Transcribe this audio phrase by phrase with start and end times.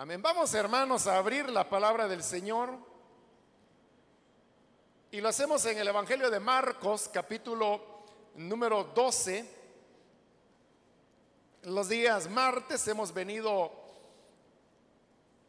[0.00, 0.22] Amén.
[0.22, 2.70] Vamos hermanos a abrir la palabra del Señor.
[5.10, 7.82] Y lo hacemos en el Evangelio de Marcos, capítulo
[8.36, 9.44] número 12.
[11.64, 13.70] Los días martes hemos venido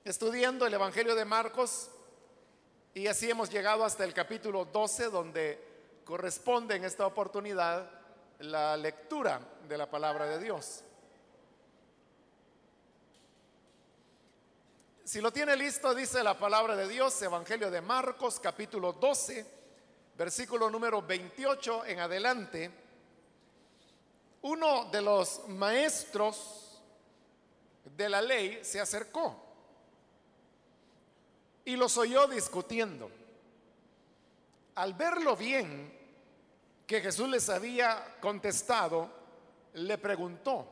[0.03, 1.89] estudiando el Evangelio de Marcos
[2.93, 5.65] y así hemos llegado hasta el capítulo 12 donde
[6.03, 7.89] corresponde en esta oportunidad
[8.39, 9.39] la lectura
[9.69, 10.83] de la palabra de Dios.
[15.11, 19.45] Si lo tiene listo, dice la palabra de Dios, Evangelio de Marcos, capítulo 12,
[20.17, 22.71] versículo número 28 en adelante.
[24.43, 26.81] Uno de los maestros
[27.97, 29.35] de la ley se acercó
[31.65, 33.11] y los oyó discutiendo.
[34.75, 35.91] Al verlo bien
[36.87, 39.09] que Jesús les había contestado,
[39.73, 40.65] le preguntó,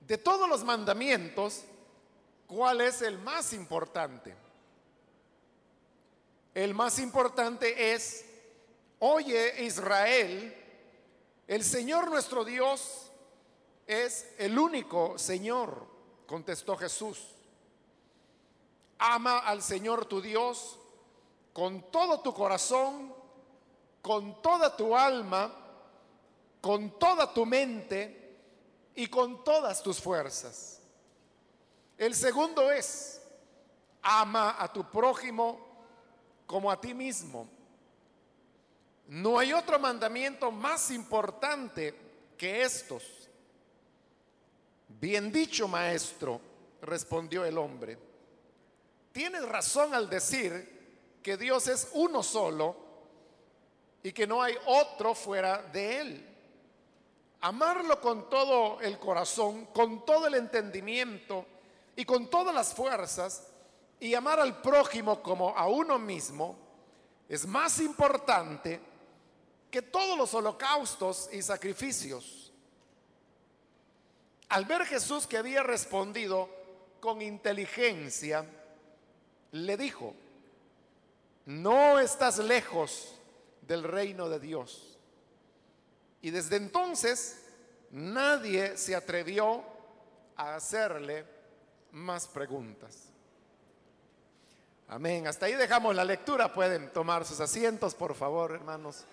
[0.00, 1.64] de todos los mandamientos,
[2.54, 4.32] ¿Cuál es el más importante?
[6.54, 8.24] El más importante es,
[9.00, 10.54] oye Israel,
[11.48, 13.10] el Señor nuestro Dios
[13.88, 15.84] es el único Señor,
[16.28, 17.26] contestó Jesús.
[18.98, 20.78] Ama al Señor tu Dios
[21.52, 23.12] con todo tu corazón,
[24.00, 25.52] con toda tu alma,
[26.60, 28.38] con toda tu mente
[28.94, 30.73] y con todas tus fuerzas.
[31.96, 33.22] El segundo es,
[34.02, 35.58] ama a tu prójimo
[36.46, 37.48] como a ti mismo.
[39.08, 41.94] No hay otro mandamiento más importante
[42.36, 43.28] que estos.
[44.88, 46.40] Bien dicho, maestro,
[46.80, 47.98] respondió el hombre.
[49.12, 52.76] Tienes razón al decir que Dios es uno solo
[54.02, 56.28] y que no hay otro fuera de él.
[57.40, 61.46] Amarlo con todo el corazón, con todo el entendimiento,
[61.96, 63.46] y con todas las fuerzas
[64.00, 66.56] y amar al prójimo como a uno mismo
[67.28, 68.80] es más importante
[69.70, 72.52] que todos los holocaustos y sacrificios.
[74.48, 76.48] Al ver Jesús que había respondido
[77.00, 78.46] con inteligencia,
[79.52, 80.14] le dijo,
[81.46, 83.14] no estás lejos
[83.62, 84.98] del reino de Dios.
[86.22, 87.44] Y desde entonces
[87.90, 89.62] nadie se atrevió
[90.36, 91.33] a hacerle
[91.94, 93.04] más preguntas.
[94.88, 95.26] Amén.
[95.26, 96.52] Hasta ahí dejamos la lectura.
[96.52, 99.04] Pueden tomar sus asientos, por favor, hermanos.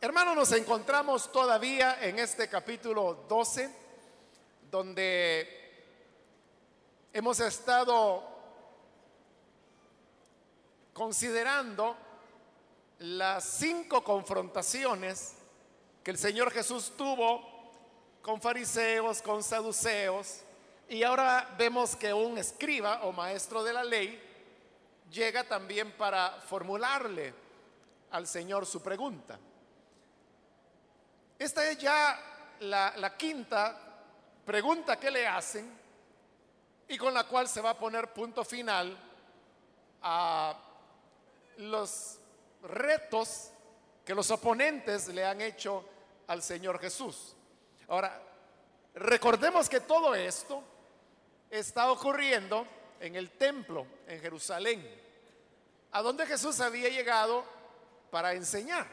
[0.00, 3.70] Hermanos, nos encontramos todavía en este capítulo 12,
[4.70, 5.46] donde
[7.12, 8.26] hemos estado
[10.92, 11.96] considerando
[13.00, 15.34] las cinco confrontaciones
[16.04, 17.42] que el Señor Jesús tuvo
[18.20, 20.42] con fariseos, con saduceos,
[20.88, 24.20] y ahora vemos que un escriba o maestro de la ley
[25.10, 27.32] llega también para formularle
[28.10, 29.38] al Señor su pregunta.
[31.38, 32.18] Esta es ya
[32.60, 33.76] la, quinta
[34.44, 35.72] pregunta que le hacen
[36.86, 38.94] y con la cual se va a poner punto final
[40.02, 40.54] a
[41.58, 42.19] los
[42.62, 43.50] retos
[44.04, 45.84] que los oponentes le han hecho
[46.26, 47.36] al Señor Jesús.
[47.88, 48.20] Ahora,
[48.94, 50.62] recordemos que todo esto
[51.50, 52.66] está ocurriendo
[53.00, 54.86] en el templo en Jerusalén,
[55.92, 57.44] a donde Jesús había llegado
[58.10, 58.86] para enseñar.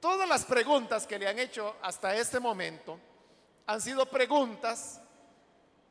[0.00, 2.98] Todas las preguntas que le han hecho hasta este momento
[3.66, 5.00] han sido preguntas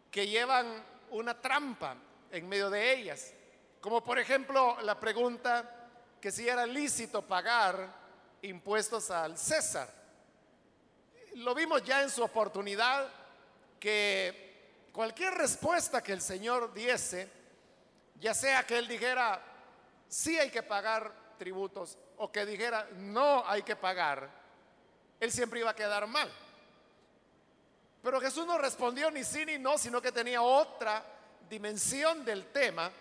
[0.09, 1.95] que llevan una trampa
[2.31, 3.34] en medio de ellas.
[3.81, 5.90] Como por ejemplo la pregunta
[6.22, 8.02] que si era lícito pagar
[8.44, 9.90] impuestos al César.
[11.36, 13.08] Lo vimos ya en su oportunidad
[13.80, 17.30] que cualquier respuesta que el Señor diese,
[18.20, 19.41] ya sea que Él dijera,
[20.08, 24.29] sí hay que pagar tributos, o que dijera, no hay que pagar,
[25.20, 26.32] Él siempre iba a quedar mal.
[28.03, 31.03] Pero Jesús no respondió ni sí ni no, sino que tenía otra
[31.50, 32.91] dimensión del tema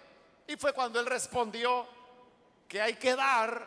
[0.46, 1.86] y fue cuando él respondió
[2.68, 3.66] que hay que dar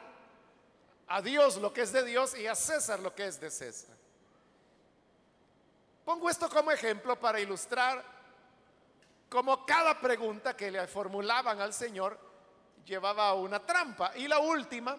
[1.08, 3.96] a Dios lo que es de Dios y a César lo que es de César.
[6.06, 8.04] Pongo esto como ejemplo para ilustrar
[9.30, 12.20] cómo cada pregunta que le formulaban al Señor
[12.86, 14.12] llevaba una trampa.
[14.16, 14.98] Y la última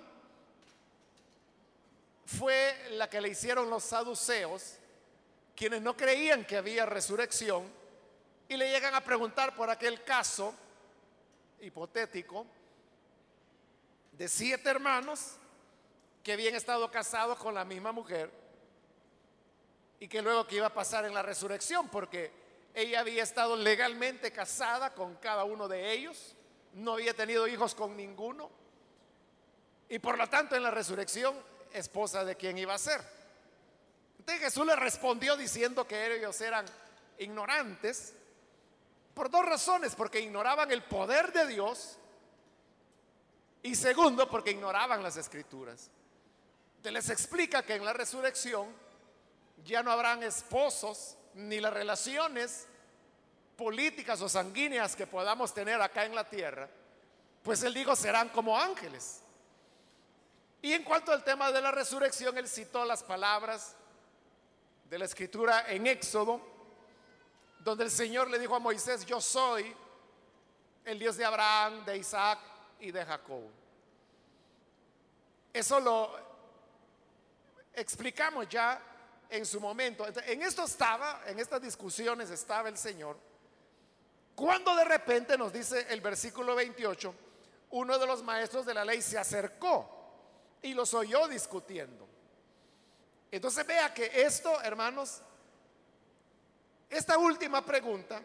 [2.25, 4.76] fue la que le hicieron los saduceos,
[5.55, 7.71] quienes no creían que había resurrección,
[8.49, 10.55] y le llegan a preguntar por aquel caso
[11.61, 12.47] hipotético
[14.12, 15.37] de siete hermanos
[16.23, 18.31] que habían estado casados con la misma mujer
[20.01, 22.31] y que luego que iba a pasar en la resurrección, porque
[22.75, 26.35] ella había estado legalmente casada con cada uno de ellos,
[26.75, 28.50] no había tenido hijos con ninguno,
[29.89, 31.35] y por lo tanto en la resurrección
[31.73, 33.00] esposa de quien iba a ser.
[34.19, 36.65] Entonces Jesús le respondió diciendo que ellos eran
[37.19, 38.15] ignorantes
[39.14, 41.99] por dos razones, porque ignoraban el poder de Dios
[43.62, 45.90] y segundo, porque ignoraban las escrituras.
[46.82, 48.69] Te les explica que en la resurrección
[49.64, 52.66] ya no habrán esposos ni las relaciones
[53.56, 56.69] políticas o sanguíneas que podamos tener acá en la tierra,
[57.43, 59.20] pues él dijo serán como ángeles.
[60.61, 63.76] Y en cuanto al tema de la resurrección, él citó las palabras
[64.88, 66.40] de la escritura en Éxodo,
[67.64, 69.75] donde el Señor le dijo a Moisés, yo soy
[70.84, 72.38] el Dios de Abraham, de Isaac
[72.78, 73.43] y de Jacob.
[75.50, 76.14] Eso lo
[77.72, 78.81] explicamos ya
[79.31, 80.06] en su momento.
[80.26, 83.16] En esto estaba, en estas discusiones estaba el Señor,
[84.34, 87.14] cuando de repente nos dice el versículo 28,
[87.70, 89.88] uno de los maestros de la ley se acercó
[90.61, 92.06] y los oyó discutiendo.
[93.31, 95.22] Entonces vea que esto, hermanos,
[96.89, 98.23] esta última pregunta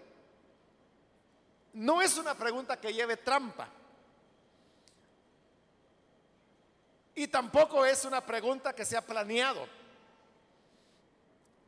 [1.73, 3.67] no es una pregunta que lleve trampa.
[7.15, 9.67] Y tampoco es una pregunta que se ha planeado.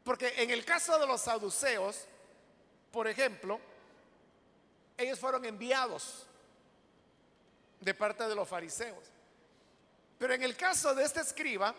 [0.03, 2.05] Porque en el caso de los saduceos,
[2.91, 3.59] por ejemplo,
[4.97, 6.25] ellos fueron enviados
[7.79, 9.03] de parte de los fariseos.
[10.17, 11.73] Pero en el caso de este escriba,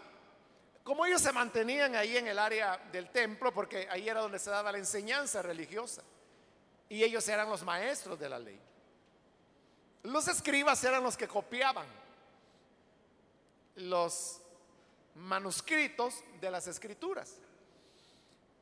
[0.84, 4.50] como ellos se mantenían ahí en el área del templo, porque ahí era donde se
[4.50, 6.02] daba la enseñanza religiosa,
[6.88, 8.60] y ellos eran los maestros de la ley.
[10.02, 11.86] Los escribas eran los que copiaban
[13.76, 14.40] los
[15.14, 17.36] manuscritos de las escrituras.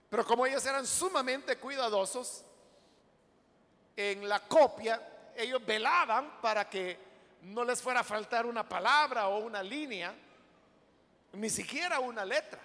[0.09, 2.45] Pero como ellos eran sumamente cuidadosos
[3.97, 6.99] en la copia, ellos velaban para que
[7.43, 10.15] no les fuera a faltar una palabra o una línea,
[11.33, 12.61] ni siquiera una letra.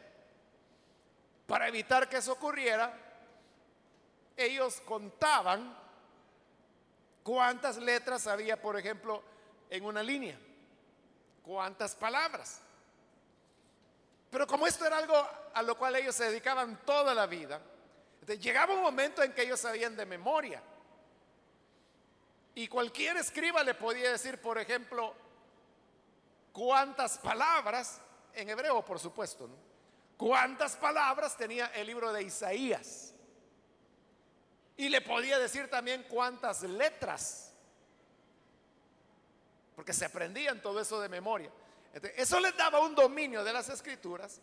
[1.48, 2.94] Para evitar que eso ocurriera,
[4.36, 5.78] ellos contaban
[7.24, 9.24] cuántas letras había, por ejemplo,
[9.70, 10.38] en una línea,
[11.44, 12.62] cuántas palabras.
[14.32, 15.16] Pero como esto era algo
[15.54, 17.62] a lo cual ellos se dedicaban toda la vida,
[18.34, 20.62] llegaba un momento en que ellos sabían de memoria.
[22.56, 25.14] Y cualquier escriba le podía decir, por ejemplo,
[26.52, 28.02] cuántas palabras,
[28.36, 29.50] en hebreo por supuesto,
[30.18, 33.14] cuántas palabras tenía el libro de Isaías.
[34.78, 37.54] Y le podía decir también cuántas letras,
[39.76, 41.50] porque se aprendían todo eso de memoria.
[42.16, 44.42] Eso les daba un dominio de las escrituras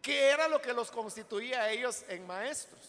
[0.00, 2.80] que era lo que los constituía a ellos en maestros.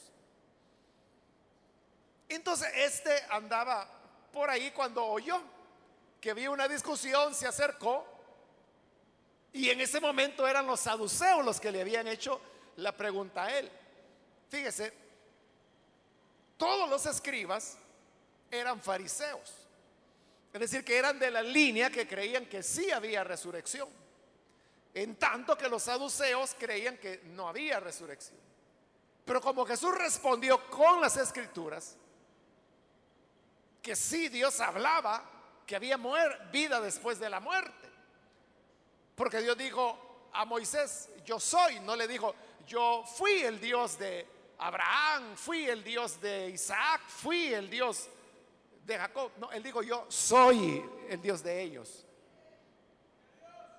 [2.28, 3.88] Entonces este andaba
[4.32, 5.40] por ahí cuando oyó
[6.20, 8.13] que había una discusión, se acercó
[9.54, 12.42] y en ese momento eran los saduceos los que le habían hecho
[12.78, 13.72] la pregunta a él.
[14.50, 14.92] Fíjese,
[16.58, 17.78] todos los escribas
[18.50, 19.54] eran fariseos.
[20.52, 23.90] Es decir, que eran de la línea que creían que sí había resurrección.
[24.94, 28.40] En tanto que los saduceos creían que no había resurrección.
[29.26, 31.96] Pero como Jesús respondió con las escrituras,
[33.82, 35.24] que sí Dios hablaba,
[35.66, 35.98] que había
[36.52, 37.83] vida después de la muerte.
[39.16, 42.34] Porque Dios dijo a Moisés, yo soy, no le dijo,
[42.66, 44.28] yo fui el Dios de
[44.58, 48.10] Abraham, fui el Dios de Isaac, fui el Dios
[48.86, 49.32] de Jacob.
[49.38, 52.06] No, él dijo, yo soy el Dios de ellos.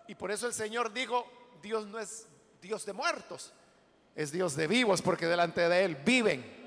[0.07, 1.27] Y por eso el Señor dijo,
[1.63, 2.29] Dios no es
[2.61, 3.53] Dios de muertos,
[4.15, 6.65] es Dios de vivos, porque delante de Él viven.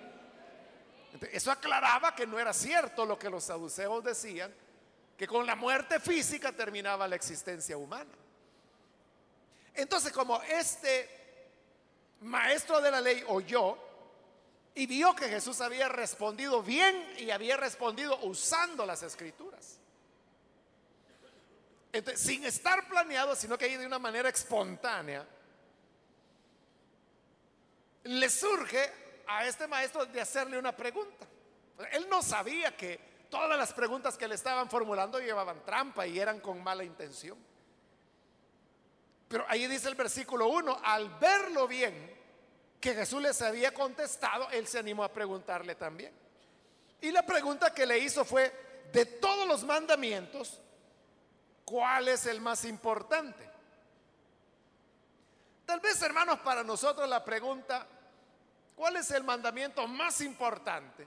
[1.32, 4.54] Eso aclaraba que no era cierto lo que los saduceos decían,
[5.16, 8.12] que con la muerte física terminaba la existencia humana.
[9.78, 11.08] Entonces, como este
[12.22, 13.78] maestro de la ley oyó
[14.74, 19.78] y vio que Jesús había respondido bien y había respondido usando las escrituras.
[22.16, 25.26] Sin estar planeado, sino que ahí de una manera espontánea,
[28.04, 28.92] le surge
[29.28, 31.28] a este maestro de hacerle una pregunta.
[31.92, 36.40] Él no sabía que todas las preguntas que le estaban formulando llevaban trampa y eran
[36.40, 37.38] con mala intención.
[39.28, 42.16] Pero ahí dice el versículo 1, al verlo bien,
[42.80, 46.14] que Jesús les había contestado, él se animó a preguntarle también.
[47.02, 48.54] Y la pregunta que le hizo fue,
[48.92, 50.62] de todos los mandamientos,
[51.66, 53.50] ¿cuál es el más importante?
[55.66, 57.86] Tal vez, hermanos, para nosotros la pregunta,
[58.76, 61.06] ¿cuál es el mandamiento más importante?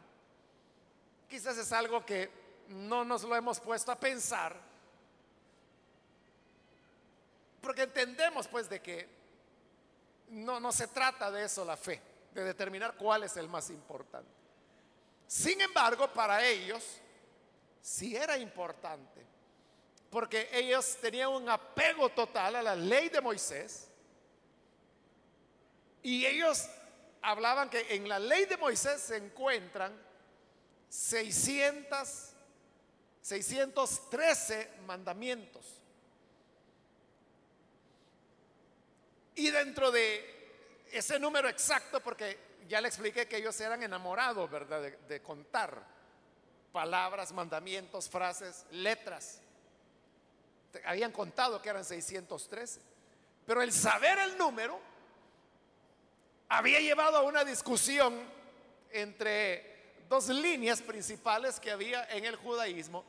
[1.29, 2.31] Quizás es algo que
[2.69, 4.70] no nos lo hemos puesto a pensar,
[7.61, 9.09] porque entendemos pues de que
[10.29, 12.01] no, no se trata de eso la fe,
[12.33, 14.31] de determinar cuál es el más importante.
[15.27, 16.85] Sin embargo, para ellos
[17.81, 19.25] sí era importante,
[20.11, 23.89] porque ellos tenían un apego total a la ley de Moisés
[26.03, 26.69] y ellos
[27.23, 29.93] hablaban que en la ley de Moisés se encuentran
[30.89, 32.33] 600,
[33.23, 35.80] 613 mandamientos.
[39.41, 44.83] Y dentro de ese número exacto, porque ya le expliqué que ellos eran enamorados, ¿verdad?
[44.83, 45.83] De, de contar
[46.73, 49.41] palabras, mandamientos, frases, letras.
[50.85, 52.83] Habían contado que eran 613.
[53.47, 54.79] Pero el saber el número
[56.51, 58.21] había llevado a una discusión
[58.93, 63.07] entre dos líneas principales que había en el judaísmo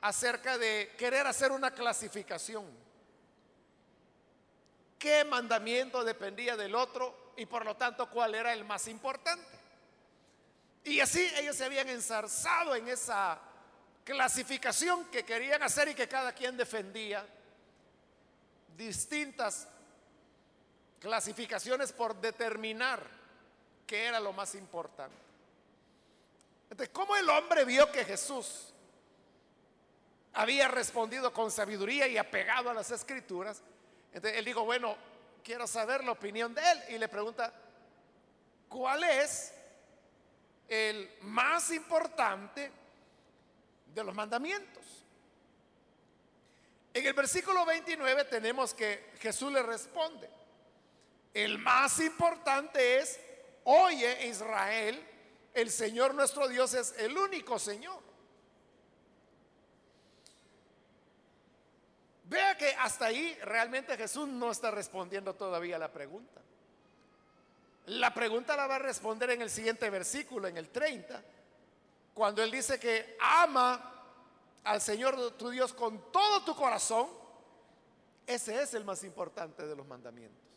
[0.00, 2.87] acerca de querer hacer una clasificación.
[4.98, 9.58] ¿Qué mandamiento dependía del otro y por lo tanto cuál era el más importante?
[10.84, 13.38] Y así ellos se habían ensarzado en esa
[14.04, 17.24] clasificación que querían hacer y que cada quien defendía
[18.76, 19.68] distintas
[20.98, 23.02] clasificaciones por determinar
[23.86, 25.16] qué era lo más importante.
[26.70, 28.72] Entonces, ¿cómo el hombre vio que Jesús
[30.34, 33.62] había respondido con sabiduría y apegado a las escrituras?
[34.12, 34.96] Entonces él dijo, bueno,
[35.44, 36.82] quiero saber la opinión de él.
[36.90, 37.52] Y le pregunta,
[38.68, 39.52] ¿cuál es
[40.68, 42.70] el más importante
[43.94, 44.84] de los mandamientos?
[46.94, 50.28] En el versículo 29 tenemos que Jesús le responde,
[51.34, 53.20] el más importante es,
[53.64, 55.00] oye Israel,
[55.54, 58.07] el Señor nuestro Dios es el único Señor.
[62.28, 66.40] Vea que hasta ahí realmente Jesús no está respondiendo todavía la pregunta.
[67.86, 71.22] La pregunta la va a responder en el siguiente versículo, en el 30,
[72.12, 73.94] cuando Él dice que ama
[74.64, 77.08] al Señor tu Dios con todo tu corazón.
[78.26, 80.48] Ese es el más importante de los mandamientos.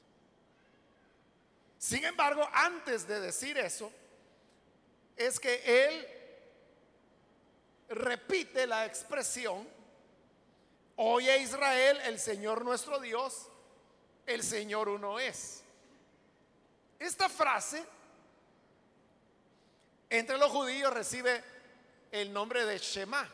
[1.78, 3.92] Sin embargo, antes de decir eso,
[5.16, 6.08] es que él
[7.90, 9.68] repite la expresión,
[11.03, 13.48] oye Israel, el Señor nuestro Dios,
[14.27, 15.63] el Señor uno es.
[17.00, 17.84] Esta frase
[20.12, 21.43] entre los judíos recibe
[22.12, 23.27] el nombre de Shema.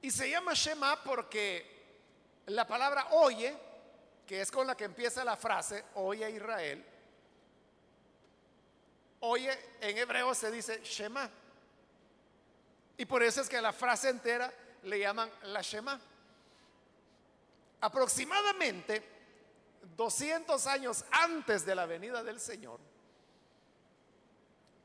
[0.00, 1.74] Y se llama Shema porque
[2.46, 3.54] la palabra oye
[4.26, 6.82] que es con la que empieza la frase, oye Israel,
[9.20, 11.28] oye en hebreo se dice Shema.
[12.96, 14.50] Y por eso es que la frase entera
[14.86, 16.00] le llaman la Shema.
[17.80, 19.02] Aproximadamente
[19.96, 22.80] 200 años antes de la venida del Señor,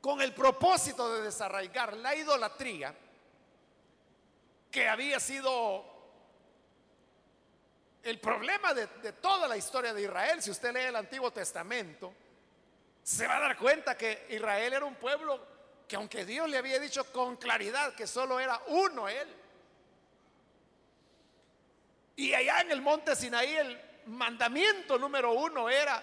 [0.00, 2.94] con el propósito de desarraigar la idolatría
[4.70, 5.84] que había sido
[8.02, 12.12] el problema de, toda la historia de Israel, si usted lee el Antiguo Testamento,
[13.02, 15.52] se va a dar cuenta que Israel era un pueblo
[15.86, 19.41] que aunque Dios le había dicho con claridad que solo era uno él,
[22.16, 26.02] y allá en el monte Sinaí el mandamiento número uno era,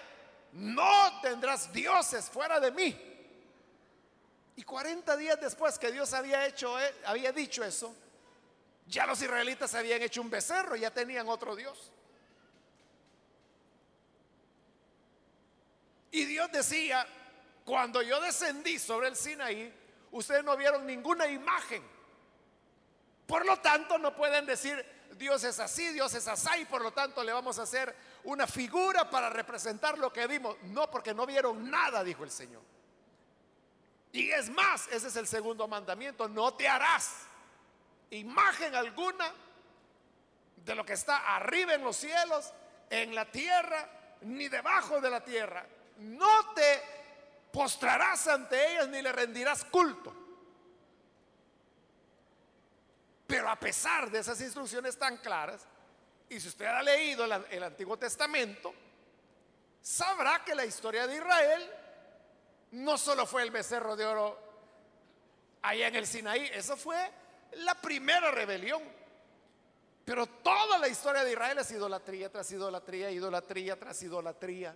[0.52, 3.06] no tendrás dioses fuera de mí.
[4.56, 7.94] Y 40 días después que Dios había, hecho, eh, había dicho eso,
[8.86, 11.92] ya los israelitas habían hecho un becerro, ya tenían otro Dios.
[16.10, 17.06] Y Dios decía,
[17.64, 19.72] cuando yo descendí sobre el Sinaí,
[20.10, 21.82] ustedes no vieron ninguna imagen.
[23.28, 24.84] Por lo tanto, no pueden decir,
[25.16, 28.46] Dios es así, Dios es así, y por lo tanto le vamos a hacer una
[28.46, 30.56] figura para representar lo que vimos.
[30.64, 32.62] No, porque no vieron nada, dijo el Señor.
[34.12, 37.26] Y es más, ese es el segundo mandamiento, no te harás
[38.10, 39.32] imagen alguna
[40.56, 42.52] de lo que está arriba en los cielos,
[42.88, 43.88] en la tierra,
[44.22, 45.64] ni debajo de la tierra.
[45.98, 46.82] No te
[47.52, 50.19] postrarás ante ellas ni le rendirás culto.
[53.30, 55.64] Pero a pesar de esas instrucciones tan claras,
[56.28, 58.74] y si usted ha leído el, el Antiguo Testamento,
[59.80, 61.70] sabrá que la historia de Israel
[62.72, 64.36] no solo fue el becerro de oro
[65.62, 66.96] allá en el Sinaí, eso fue
[67.52, 68.82] la primera rebelión.
[70.04, 74.74] Pero toda la historia de Israel es idolatría tras idolatría, idolatría tras idolatría.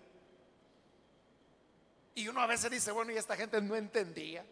[2.15, 4.45] Y uno a veces dice, bueno, y esta gente no entendía.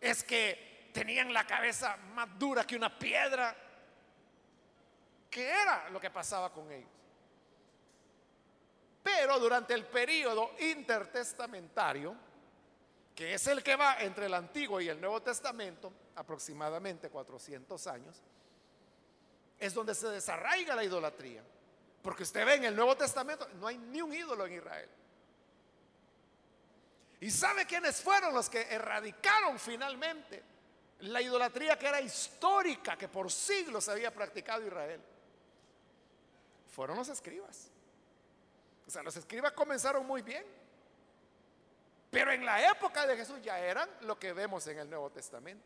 [0.00, 3.56] Es que tenían la cabeza más dura que una piedra.
[5.30, 6.90] ¿Qué era lo que pasaba con ellos?
[9.02, 12.14] Pero durante el periodo intertestamentario,
[13.14, 18.22] que es el que va entre el Antiguo y el Nuevo Testamento, aproximadamente 400 años,
[19.58, 21.42] es donde se desarraiga la idolatría.
[22.02, 24.88] Porque usted ve en el Nuevo Testamento, no hay ni un ídolo en Israel.
[27.20, 30.51] ¿Y sabe quiénes fueron los que erradicaron finalmente
[31.02, 35.00] la idolatría que era histórica, que por siglos había practicado Israel?
[36.74, 37.68] Fueron los escribas.
[38.86, 40.44] O sea, los escribas comenzaron muy bien.
[42.10, 45.64] Pero en la época de Jesús ya eran lo que vemos en el Nuevo Testamento.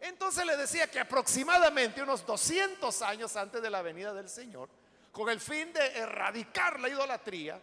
[0.00, 4.68] Entonces le decía que aproximadamente unos 200 años antes de la venida del Señor,
[5.12, 7.60] con el fin de erradicar la idolatría,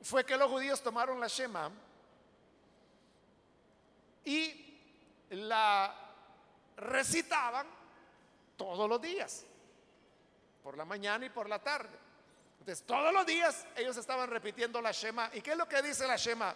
[0.00, 1.70] fue que los judíos tomaron la Shema
[4.24, 4.67] y
[5.48, 5.94] la
[6.76, 7.66] recitaban
[8.56, 9.44] todos los días,
[10.62, 11.96] por la mañana y por la tarde.
[12.60, 15.30] Entonces, todos los días ellos estaban repitiendo la Shema.
[15.32, 16.54] ¿Y qué es lo que dice la Shema?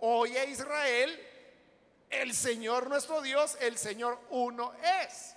[0.00, 1.28] Oye Israel,
[2.10, 4.72] el Señor nuestro Dios, el Señor uno
[5.04, 5.36] es.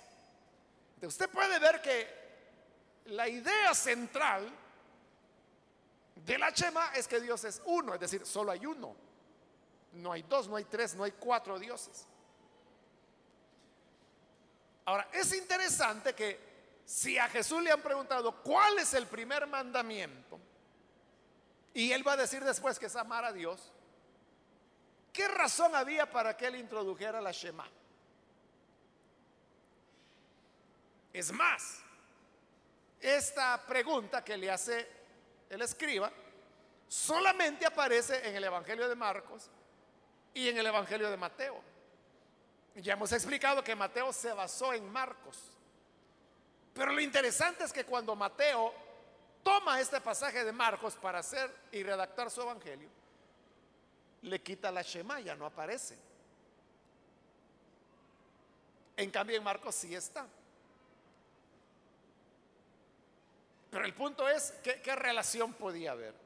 [1.02, 2.26] usted puede ver que
[3.06, 4.50] la idea central
[6.16, 8.96] de la Shema es que Dios es uno, es decir, solo hay uno.
[9.92, 12.06] No hay dos, no hay tres, no hay cuatro dioses.
[14.86, 16.38] Ahora, es interesante que
[16.84, 20.40] si a Jesús le han preguntado cuál es el primer mandamiento,
[21.74, 23.72] y él va a decir después que es amar a Dios,
[25.16, 27.66] ¿Qué razón había para que él introdujera la Shema?
[31.10, 31.80] Es más,
[33.00, 34.86] esta pregunta que le hace
[35.48, 36.12] el escriba
[36.86, 39.48] solamente aparece en el Evangelio de Marcos
[40.34, 41.62] y en el Evangelio de Mateo.
[42.76, 45.38] Ya hemos explicado que Mateo se basó en Marcos.
[46.74, 48.72] Pero lo interesante es que cuando Mateo
[49.42, 52.88] toma este pasaje de Marcos para hacer y redactar su Evangelio,
[54.22, 55.96] le quita la Shema, ya no aparece.
[58.96, 60.26] En cambio en Marcos sí está.
[63.70, 66.25] Pero el punto es, ¿qué, qué relación podía haber?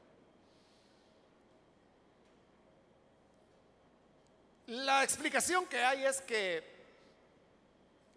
[4.67, 6.63] La explicación que hay es que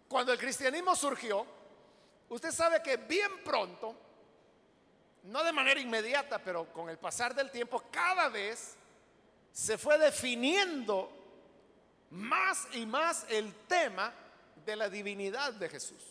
[0.07, 1.45] cuando el cristianismo surgió,
[2.29, 3.95] usted sabe que bien pronto,
[5.23, 8.75] no de manera inmediata, pero con el pasar del tiempo, cada vez
[9.51, 11.11] se fue definiendo
[12.11, 14.13] más y más el tema
[14.65, 16.03] de la divinidad de Jesús.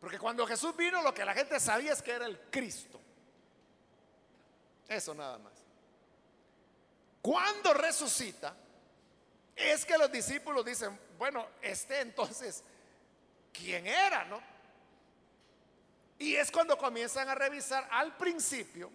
[0.00, 3.00] Porque cuando Jesús vino lo que la gente sabía es que era el Cristo.
[4.88, 5.63] Eso nada más.
[7.24, 8.54] Cuando resucita,
[9.56, 12.62] es que los discípulos dicen, bueno, este entonces,
[13.50, 14.42] ¿quién era, no?
[16.18, 18.90] Y es cuando comienzan a revisar al principio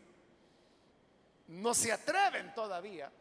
[1.48, 3.12] no se atreven todavía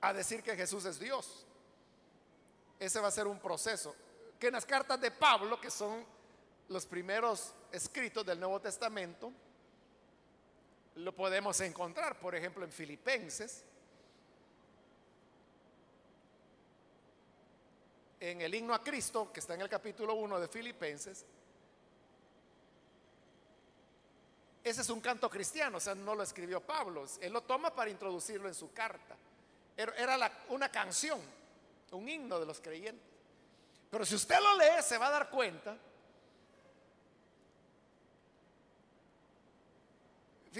[0.00, 1.44] a decir que Jesús es Dios.
[2.80, 3.94] Ese va a ser un proceso.
[4.40, 6.02] Que en las cartas de Pablo, que son
[6.68, 9.30] los primeros escritos del Nuevo Testamento,
[10.98, 13.64] lo podemos encontrar, por ejemplo, en Filipenses,
[18.20, 21.24] en el himno a Cristo, que está en el capítulo 1 de Filipenses,
[24.68, 27.06] Ese es un canto cristiano, o sea, no lo escribió Pablo.
[27.22, 29.16] Él lo toma para introducirlo en su carta.
[29.74, 31.18] Era una canción,
[31.92, 33.02] un himno de los creyentes.
[33.90, 35.74] Pero si usted lo lee, se va a dar cuenta.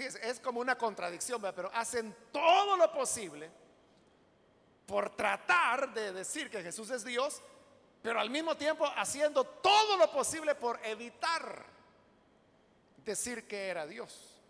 [0.05, 3.49] Es como una contradicción, pero hacen todo lo posible
[4.85, 7.41] por tratar de decir que Jesús es Dios,
[8.01, 11.65] pero al mismo tiempo haciendo todo lo posible por evitar
[13.05, 14.41] decir que era Dios.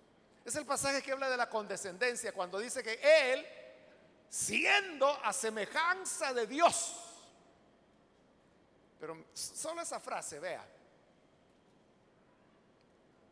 [0.45, 3.45] Es el pasaje que habla de la condescendencia, cuando dice que Él,
[4.29, 6.95] siendo a semejanza de Dios,
[8.99, 10.65] pero solo esa frase, vea,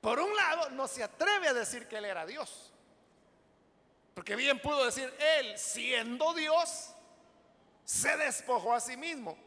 [0.07, 2.71] por un lado no se atreve a decir que Él era Dios,
[4.13, 6.93] porque bien pudo decir, Él, siendo Dios,
[7.83, 9.37] se despojó a sí mismo,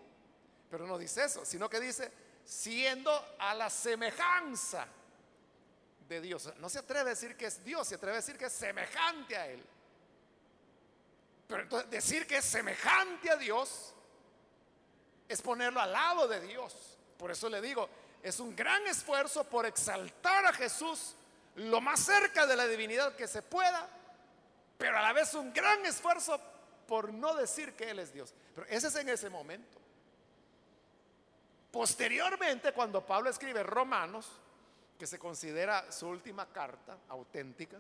[0.70, 2.12] pero no dice eso, sino que dice,
[2.44, 4.86] siendo a la semejanza
[6.06, 6.52] de Dios.
[6.58, 9.38] No se atreve a decir que es Dios, se atreve a decir que es semejante
[9.38, 9.64] a Él.
[11.48, 13.94] Pero entonces decir que es semejante a Dios
[15.26, 16.98] es ponerlo al lado de Dios.
[17.16, 17.88] Por eso le digo,
[18.22, 21.14] es un gran esfuerzo por exaltar a Jesús
[21.56, 23.88] lo más cerca de la divinidad que se pueda,
[24.78, 26.40] pero a la vez un gran esfuerzo
[26.86, 28.34] por no decir que Él es Dios.
[28.54, 29.78] Pero ese es en ese momento.
[31.70, 34.28] Posteriormente, cuando Pablo escribe Romanos,
[34.98, 37.78] que se considera su última carta auténtica,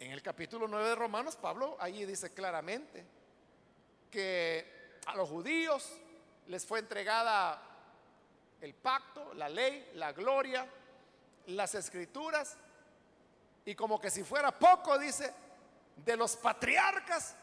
[0.00, 3.04] en el capítulo 9 de Romanos, Pablo allí dice claramente
[4.10, 5.92] que a los judíos
[6.46, 7.69] les fue entregada
[8.60, 10.66] el pacto, la ley, la gloria,
[11.46, 12.56] las escrituras,
[13.64, 15.32] y como que si fuera poco, dice,
[15.96, 17.36] de los patriarcas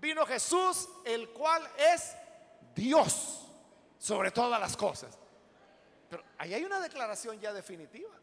[0.00, 2.14] vino Jesús, el cual es
[2.74, 3.48] Dios
[3.98, 5.18] sobre todas las cosas.
[6.10, 8.14] Pero ahí hay una declaración ya definitiva.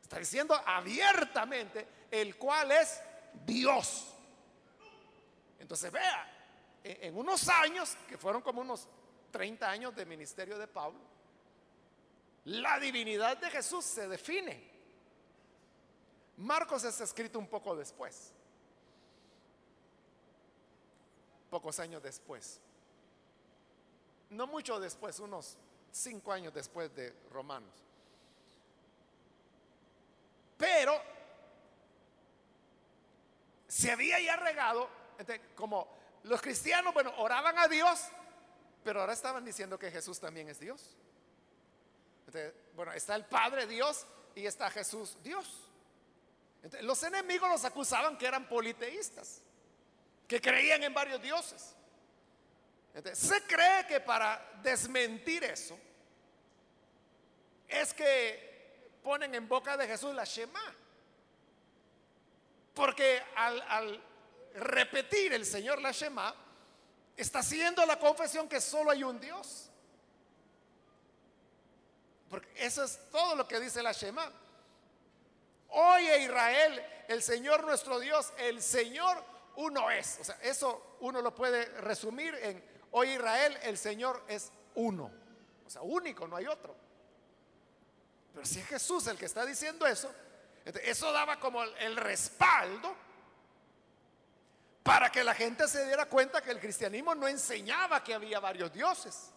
[0.00, 3.00] Está diciendo abiertamente el cual es
[3.44, 4.14] Dios.
[5.58, 6.30] Entonces vea,
[6.82, 8.88] en unos años, que fueron como unos
[9.30, 10.98] 30 años de ministerio de Pablo,
[12.44, 14.70] la divinidad de Jesús se define.
[16.38, 18.32] Marcos es escrito un poco después,
[21.50, 22.60] pocos años después,
[24.30, 25.58] no mucho después, unos
[25.92, 27.74] cinco años después de Romanos.
[30.56, 30.94] Pero
[33.68, 34.88] se había ya regado,
[35.54, 35.88] como
[36.24, 38.08] los cristianos, bueno, oraban a Dios,
[38.82, 40.96] pero ahora estaban diciendo que Jesús también es Dios.
[42.74, 45.70] Bueno, está el Padre Dios y está Jesús Dios.
[46.82, 49.42] los enemigos los acusaban que eran politeístas,
[50.28, 51.74] que creían en varios dioses.
[53.14, 55.78] se cree que para desmentir eso
[57.70, 58.50] es que
[59.02, 60.60] ponen en boca de Jesús la Shema.
[62.74, 64.02] Porque al,
[64.54, 66.34] repetir el Señor la Shema,
[67.16, 69.69] está haciendo la confesión que solo hay un Dios.
[72.30, 74.30] Porque eso es todo lo que dice la Shema.
[75.68, 79.22] Oye Israel, el Señor nuestro Dios, el Señor
[79.56, 80.18] uno es.
[80.20, 85.10] O sea, eso uno lo puede resumir en, oye Israel, el Señor es uno.
[85.66, 86.74] O sea, único, no hay otro.
[88.32, 90.12] Pero si es Jesús el que está diciendo eso,
[90.64, 92.94] eso daba como el respaldo
[94.82, 98.72] para que la gente se diera cuenta que el cristianismo no enseñaba que había varios
[98.72, 99.30] dioses,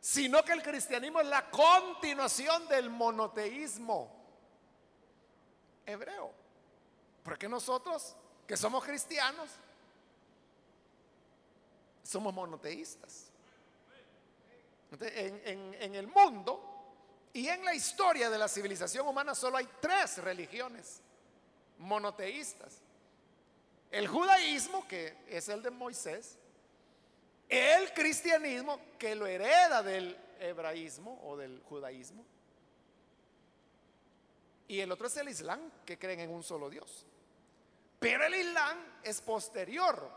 [0.00, 4.10] sino que el cristianismo es la continuación del monoteísmo
[5.84, 6.32] hebreo.
[7.22, 9.50] Porque nosotros, que somos cristianos,
[12.02, 13.26] somos monoteístas.
[15.00, 16.60] En, el mundo
[17.32, 21.00] y en la historia de la civilización humana solo hay tres religiones
[21.78, 22.78] monoteístas.
[23.90, 26.39] El judaísmo, que es el de Moisés,
[27.50, 32.24] el cristianismo, que lo hereda del hebraísmo o del judaísmo,
[34.68, 37.04] y el otro es el islam, que creen en un solo Dios.
[37.98, 40.08] Pero el islam es posterior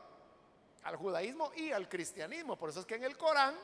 [0.83, 2.55] al judaísmo y al cristianismo.
[2.55, 3.55] Por eso es que en el Corán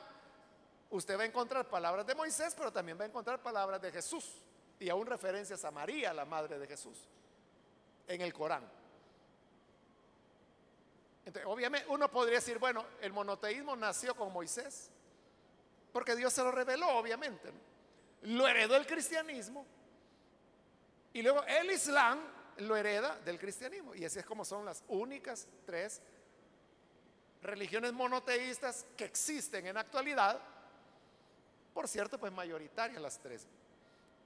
[0.90, 4.42] usted va a encontrar palabras de Moisés, pero también va a encontrar palabras de Jesús
[4.80, 6.98] y aún referencias a María, la madre de Jesús,
[8.08, 8.79] en el Corán.
[11.46, 14.90] Obviamente uno podría decir, bueno, el monoteísmo nació con Moisés,
[15.92, 17.50] porque Dios se lo reveló, obviamente.
[18.22, 19.66] Lo heredó el cristianismo
[21.12, 22.20] y luego el Islam
[22.58, 23.94] lo hereda del cristianismo.
[23.94, 26.02] Y así es como son las únicas tres
[27.42, 30.40] religiones monoteístas que existen en actualidad
[31.72, 33.46] por cierto, pues mayoritarias las tres,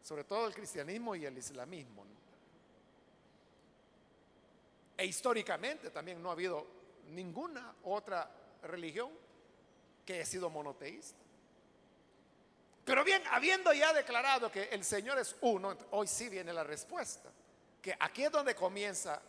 [0.03, 2.05] sobre todo el cristianismo y el islamismo.
[4.97, 6.67] E históricamente también no ha habido
[7.09, 8.31] ninguna otra
[8.63, 9.11] religión
[10.05, 11.19] que haya sido monoteísta.
[12.85, 17.31] Pero bien, habiendo ya declarado que el Señor es uno, hoy sí viene la respuesta.
[17.81, 19.21] Que aquí es donde comienza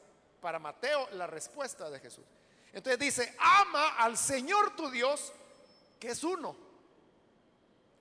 [0.41, 2.25] para Mateo la respuesta de Jesús.
[2.73, 5.31] Entonces dice, ama al Señor tu Dios,
[5.99, 6.65] que es uno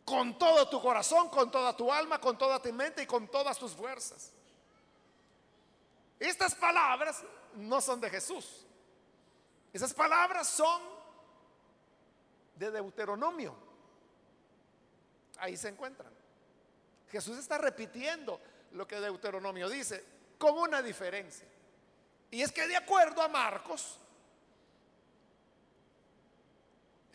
[0.05, 3.59] con todo tu corazón, con toda tu alma, con toda tu mente y con todas
[3.59, 4.33] tus fuerzas.
[6.19, 7.23] Estas palabras
[7.55, 8.67] no son de Jesús.
[9.75, 10.81] Esas palabras son
[12.55, 13.55] de Deuteronomio.
[15.37, 16.11] Ahí se encuentran.
[17.11, 18.41] Jesús está repitiendo
[18.73, 20.03] lo que Deuteronomio dice,
[20.39, 21.47] con una diferencia.
[22.31, 23.99] Y es que de acuerdo a Marcos,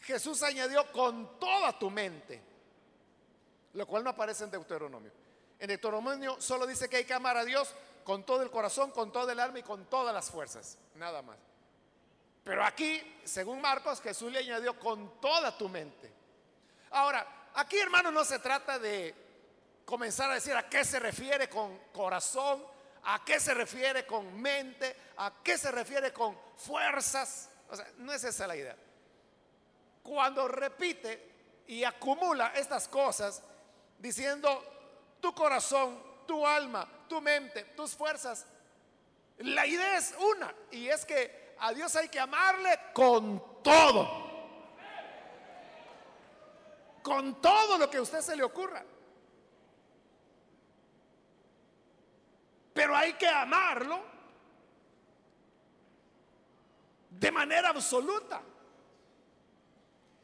[0.02, 2.50] Jesús añadió con toda tu mente
[3.74, 5.12] lo cual no aparece en Deuteronomio.
[5.60, 9.12] En Deuteronomio solo dice que hay que amar a Dios con todo el corazón, con
[9.12, 11.38] todo el alma y con todas las fuerzas, nada más.
[12.44, 16.12] Pero aquí, según Marcos, Jesús le añadió con toda tu mente.
[16.92, 19.14] Ahora, aquí hermano no se trata de
[19.86, 22.64] comenzar a decir a qué se refiere con corazón,
[23.04, 27.50] a qué se refiere con mente, a qué se refiere con fuerzas.
[27.70, 28.76] O sea, no es esa la idea.
[30.04, 33.44] Cuando repite y acumula estas cosas,
[34.00, 38.46] diciendo tu corazón, tu alma, tu mente, tus fuerzas,
[39.40, 44.30] la idea es una, y es que a Dios hay que amarle con todo.
[47.02, 48.84] Con todo lo que a usted se le ocurra.
[52.74, 54.02] Pero hay que amarlo
[57.10, 58.42] de manera absoluta.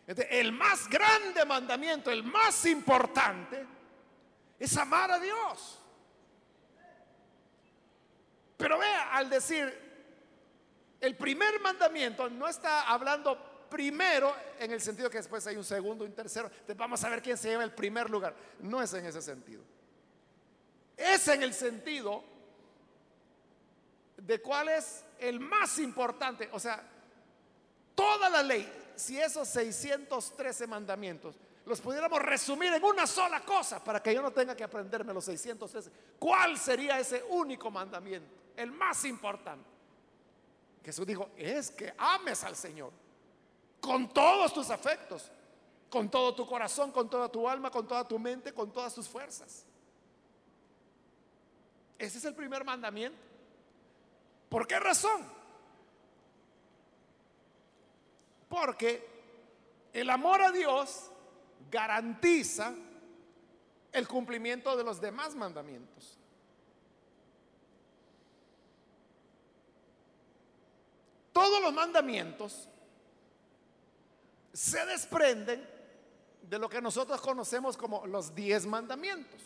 [0.08, 3.65] El más grande mandamiento, el más importante,
[4.60, 5.82] es amar a Dios.
[8.58, 9.85] Pero vea, al decir
[11.05, 16.03] el primer mandamiento, no está hablando primero en el sentido que después hay un segundo,
[16.03, 16.47] un tercero.
[16.47, 18.35] Entonces vamos a ver quién se lleva el primer lugar.
[18.59, 19.61] No es en ese sentido.
[20.97, 22.23] Es en el sentido
[24.17, 26.49] de cuál es el más importante.
[26.51, 26.81] O sea,
[27.93, 34.01] toda la ley, si esos 613 mandamientos los pudiéramos resumir en una sola cosa para
[34.01, 38.27] que yo no tenga que aprenderme los 613, ¿cuál sería ese único mandamiento?
[38.55, 39.74] El más importante.
[40.86, 42.91] Jesús dijo, es que ames al Señor
[43.82, 45.32] con todos tus afectos,
[45.89, 49.08] con todo tu corazón, con toda tu alma, con toda tu mente, con todas tus
[49.08, 49.65] fuerzas.
[51.98, 53.17] Ese es el primer mandamiento.
[54.48, 55.26] ¿Por qué razón?
[58.48, 59.08] Porque
[59.91, 61.10] el amor a Dios
[61.71, 62.76] garantiza
[63.91, 66.19] el cumplimiento de los demás mandamientos.
[71.36, 72.69] Todos los mandamientos
[74.54, 75.69] se desprenden
[76.41, 79.41] de lo que nosotros conocemos como los diez mandamientos,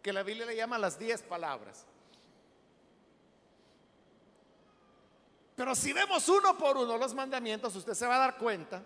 [0.00, 1.84] que la Biblia le llama las diez palabras.
[5.56, 8.84] Pero si vemos uno por uno los mandamientos, usted se va a dar cuenta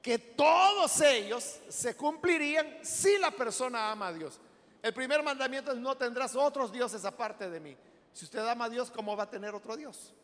[0.00, 4.40] que todos ellos se cumplirían si la persona ama a Dios.
[4.80, 7.76] El primer mandamiento es no tendrás otros dioses aparte de mí.
[8.12, 10.14] Si usted ama a Dios, ¿cómo va a tener otro Dios?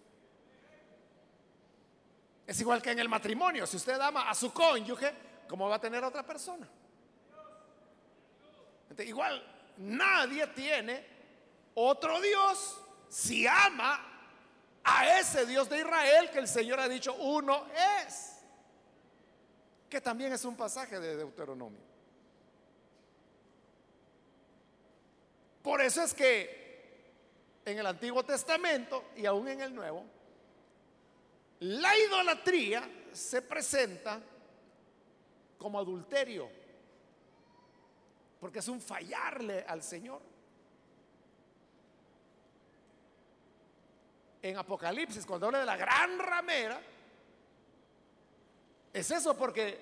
[2.46, 3.66] Es igual que en el matrimonio.
[3.66, 5.12] Si usted ama a su cónyuge,
[5.48, 6.68] ¿cómo va a tener otra persona?
[9.04, 9.40] igual,
[9.76, 11.06] nadie tiene
[11.74, 14.04] otro Dios si ama
[14.82, 17.66] a ese Dios de Israel que el Señor ha dicho uno
[18.04, 18.38] es.
[19.88, 21.80] Que también es un pasaje de Deuteronomio.
[25.62, 26.67] Por eso es que
[27.70, 30.04] en el Antiguo Testamento y aún en el Nuevo,
[31.60, 34.20] la idolatría se presenta
[35.58, 36.48] como adulterio,
[38.40, 40.20] porque es un fallarle al Señor.
[44.40, 46.80] En Apocalipsis, cuando habla de la gran ramera,
[48.92, 49.80] es eso porque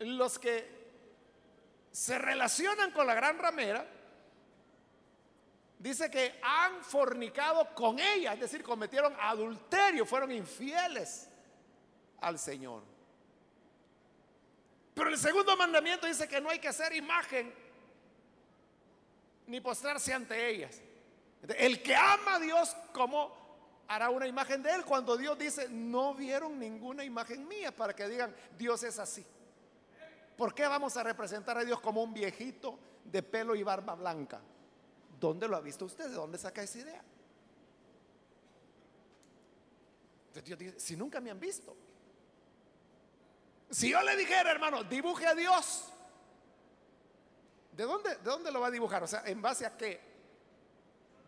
[0.00, 0.78] los que
[1.90, 3.84] se relacionan con la gran ramera,
[5.78, 11.28] dice que han fornicado con ella, es decir, cometieron adulterio, fueron infieles
[12.20, 12.82] al Señor.
[14.94, 17.54] Pero el segundo mandamiento dice que no hay que hacer imagen
[19.46, 20.82] ni postrarse ante ellas.
[21.56, 23.32] El que ama a Dios, ¿cómo
[23.86, 24.84] hará una imagen de él?
[24.84, 29.24] Cuando Dios dice, no vieron ninguna imagen mía para que digan, Dios es así.
[30.36, 34.40] ¿Por qué vamos a representar a Dios como un viejito de pelo y barba blanca?
[35.18, 36.08] ¿Dónde lo ha visto usted?
[36.08, 37.02] ¿De dónde saca esa idea?
[40.44, 41.76] Dice, si nunca me han visto.
[43.70, 45.92] Si yo le dijera, hermano, dibuje a Dios,
[47.72, 49.02] ¿de dónde, ¿de dónde lo va a dibujar?
[49.02, 50.00] O sea, ¿en base a qué?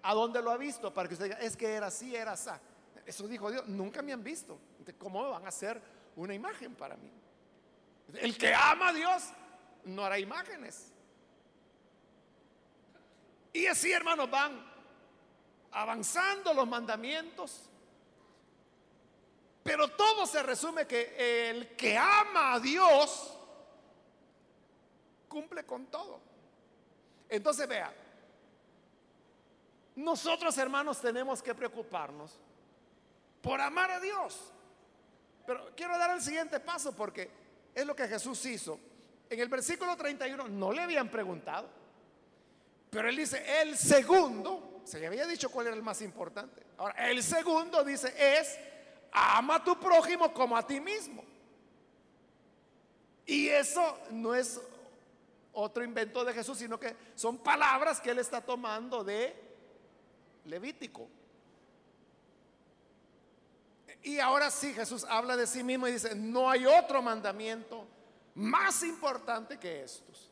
[0.02, 0.94] ¿A dónde lo ha visto?
[0.94, 2.50] Para que usted diga, es que era así, era así.
[3.04, 4.58] Eso dijo Dios, nunca me han visto.
[4.98, 5.80] ¿Cómo van a hacer
[6.16, 7.10] una imagen para mí?
[8.14, 9.24] El que ama a Dios
[9.84, 10.92] no hará imágenes.
[13.52, 14.70] Y así, hermanos, van
[15.72, 17.62] avanzando los mandamientos.
[19.62, 23.36] Pero todo se resume que el que ama a Dios
[25.28, 26.20] cumple con todo.
[27.28, 27.94] Entonces, vea,
[29.96, 32.38] nosotros hermanos tenemos que preocuparnos
[33.42, 34.52] por amar a Dios.
[35.46, 37.30] Pero quiero dar el siguiente paso porque
[37.74, 38.78] es lo que Jesús hizo.
[39.28, 41.68] En el versículo 31 no le habían preguntado,
[42.90, 46.66] pero él dice, el segundo, se le había dicho cuál era el más importante.
[46.76, 48.58] Ahora, el segundo dice es
[49.12, 51.24] ama a tu prójimo como a ti mismo.
[53.26, 54.60] Y eso no es
[55.52, 59.34] otro invento de Jesús, sino que son palabras que él está tomando de
[60.46, 61.08] Levítico.
[64.02, 67.86] Y ahora sí Jesús habla de sí mismo y dice, no hay otro mandamiento
[68.34, 70.29] más importante que estos.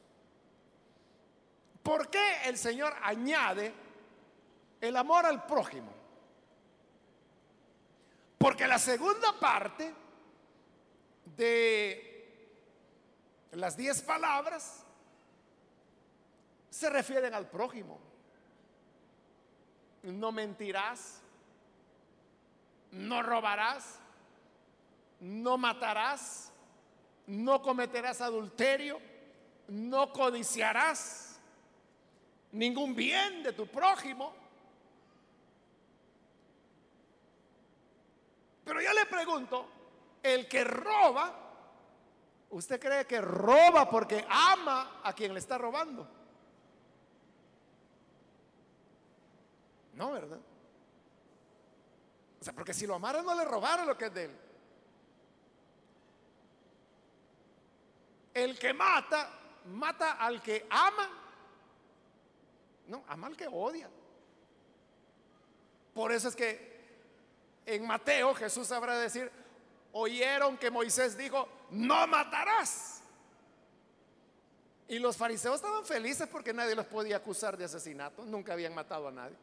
[1.82, 3.72] ¿Por qué el Señor añade
[4.80, 5.92] el amor al prójimo?
[8.38, 9.92] Porque la segunda parte
[11.36, 12.08] de
[13.52, 14.84] las diez palabras
[16.70, 17.98] se refieren al prójimo.
[20.04, 21.20] No mentirás,
[22.92, 23.98] no robarás,
[25.20, 26.52] no matarás,
[27.26, 29.00] no cometerás adulterio,
[29.66, 31.27] no codiciarás
[32.52, 34.34] ningún bien de tu prójimo.
[38.64, 39.66] Pero yo le pregunto,
[40.22, 41.34] el que roba,
[42.50, 46.06] ¿usted cree que roba porque ama a quien le está robando?
[49.94, 50.38] No, ¿verdad?
[52.40, 54.38] O sea, porque si lo amara no le robara lo que es de él.
[58.34, 59.30] El que mata,
[59.66, 61.17] mata al que ama.
[62.88, 63.88] No, ama al que odia.
[65.94, 66.78] Por eso es que
[67.66, 69.30] en Mateo Jesús habrá de decir,
[69.92, 73.02] oyeron que Moisés dijo, no matarás.
[74.88, 79.08] Y los fariseos estaban felices porque nadie los podía acusar de asesinato, nunca habían matado
[79.08, 79.36] a nadie.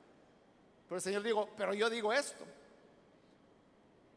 [0.88, 2.46] Pero el Señor dijo, pero yo digo esto,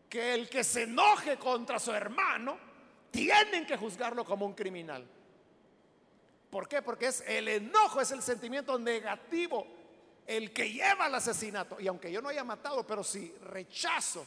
[0.08, 2.56] que el que se enoje contra su hermano,
[3.10, 5.06] tienen que juzgarlo como un criminal.
[6.50, 6.80] ¿Por qué?
[6.82, 9.66] Porque es el enojo, es el sentimiento negativo,
[10.26, 11.78] el que lleva al asesinato.
[11.80, 14.26] Y aunque yo no haya matado, pero si rechazo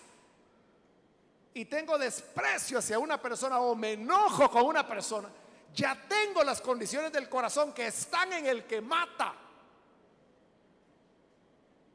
[1.53, 5.29] y tengo desprecio hacia una persona o me enojo con una persona,
[5.73, 9.34] ya tengo las condiciones del corazón que están en el que mata.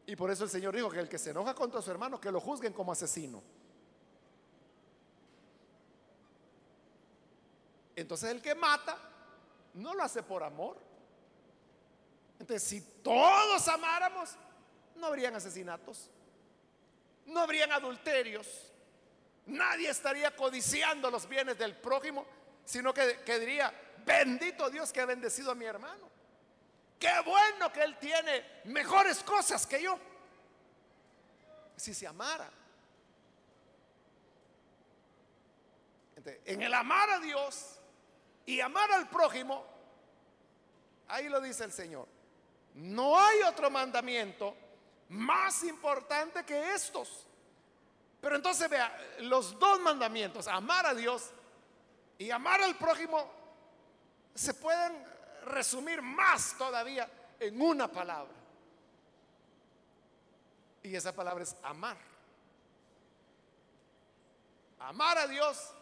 [0.07, 2.31] Y por eso el Señor dijo que el que se enoja contra su hermano, que
[2.31, 3.43] lo juzguen como asesino.
[7.95, 8.99] Entonces el que mata
[9.77, 10.77] no lo hace por amor.
[12.39, 14.37] Entonces si todos amáramos,
[14.97, 16.11] no habrían asesinatos,
[17.27, 18.47] no habrían adulterios,
[19.47, 22.27] nadie estaría codiciando los bienes del prójimo,
[22.65, 23.73] sino que, que diría,
[24.05, 26.11] bendito Dios que ha bendecido a mi hermano.
[26.99, 29.99] Qué bueno que él tiene mejores cosas que yo.
[31.77, 32.51] Si se amara.
[36.45, 37.76] en el amar a Dios
[38.47, 39.65] y amar al prójimo,
[41.09, 42.07] ahí lo dice el Señor.
[42.75, 44.55] No hay otro mandamiento
[45.09, 47.27] más importante que estos.
[48.21, 51.31] Pero entonces vea, los dos mandamientos, amar a Dios
[52.19, 53.31] y amar al prójimo,
[54.35, 55.05] se pueden
[55.47, 58.33] resumir más todavía en una palabra.
[60.83, 61.97] Y esa palabra es amar.
[64.79, 65.73] Amar a Dios,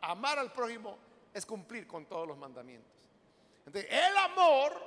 [0.00, 1.03] amar al prójimo
[1.34, 3.02] es cumplir con todos los mandamientos.
[3.74, 4.80] el amor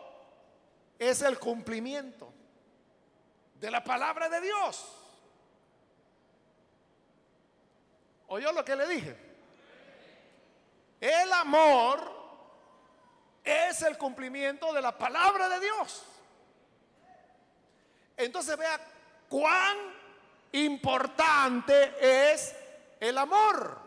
[0.98, 2.34] es el cumplimiento
[3.56, 4.94] de la palabra de Dios.
[8.28, 9.18] ¿Oyó lo que le dije?
[11.00, 12.00] El amor
[13.44, 16.04] es el cumplimiento de la palabra de Dios.
[18.16, 18.80] Entonces vea
[19.30, 19.78] cuán
[20.54, 22.56] importante es
[23.00, 23.87] el amor.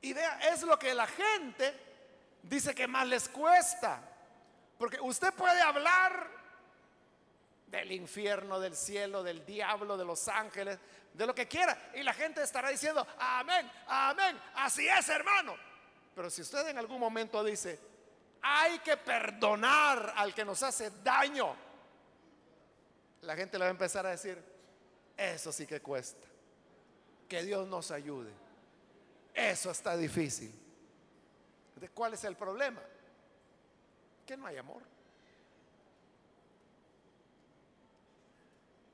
[0.00, 1.74] Y vea, es lo que la gente
[2.42, 4.00] dice que más les cuesta.
[4.78, 6.28] Porque usted puede hablar
[7.66, 10.78] del infierno, del cielo, del diablo, de los ángeles,
[11.12, 11.90] de lo que quiera.
[11.94, 15.56] Y la gente estará diciendo, amén, amén, así es hermano.
[16.14, 17.78] Pero si usted en algún momento dice,
[18.42, 21.54] hay que perdonar al que nos hace daño,
[23.22, 24.42] la gente le va a empezar a decir,
[25.16, 26.26] eso sí que cuesta.
[27.28, 28.30] Que Dios nos ayude.
[29.38, 30.52] Eso está difícil.
[31.76, 32.82] ¿De cuál es el problema?
[34.26, 34.82] Que no hay amor.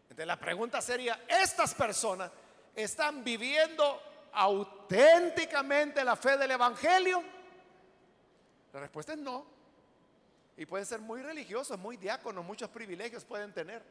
[0.02, 2.30] Entonces la pregunta sería, ¿estas personas
[2.76, 4.02] están viviendo
[4.34, 7.22] auténticamente la fe del Evangelio?
[8.74, 9.46] La respuesta es no.
[10.58, 13.82] Y pueden ser muy religiosos, muy diáconos, muchos privilegios pueden tener.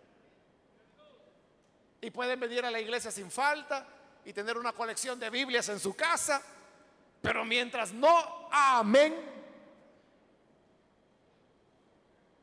[1.99, 3.87] Y pueden venir a la iglesia sin falta
[4.26, 6.41] y tener una colección de Biblias en su casa.
[7.21, 9.15] Pero mientras no amen,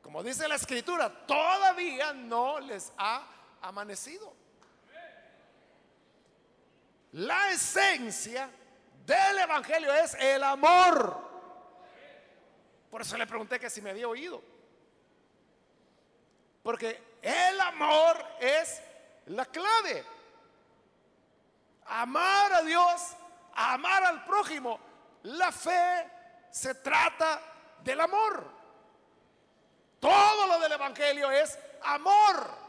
[0.01, 3.25] como dice la escritura, todavía no les ha
[3.61, 4.33] amanecido.
[7.13, 8.49] La esencia
[9.05, 11.29] del Evangelio es el amor.
[12.89, 14.41] Por eso le pregunté que si me había oído.
[16.63, 18.81] Porque el amor es
[19.27, 20.03] la clave.
[21.85, 23.15] Amar a Dios,
[23.53, 24.79] amar al prójimo.
[25.23, 26.09] La fe
[26.49, 27.41] se trata
[27.83, 28.61] del amor.
[29.99, 32.61] Todo lo del Evangelio es amor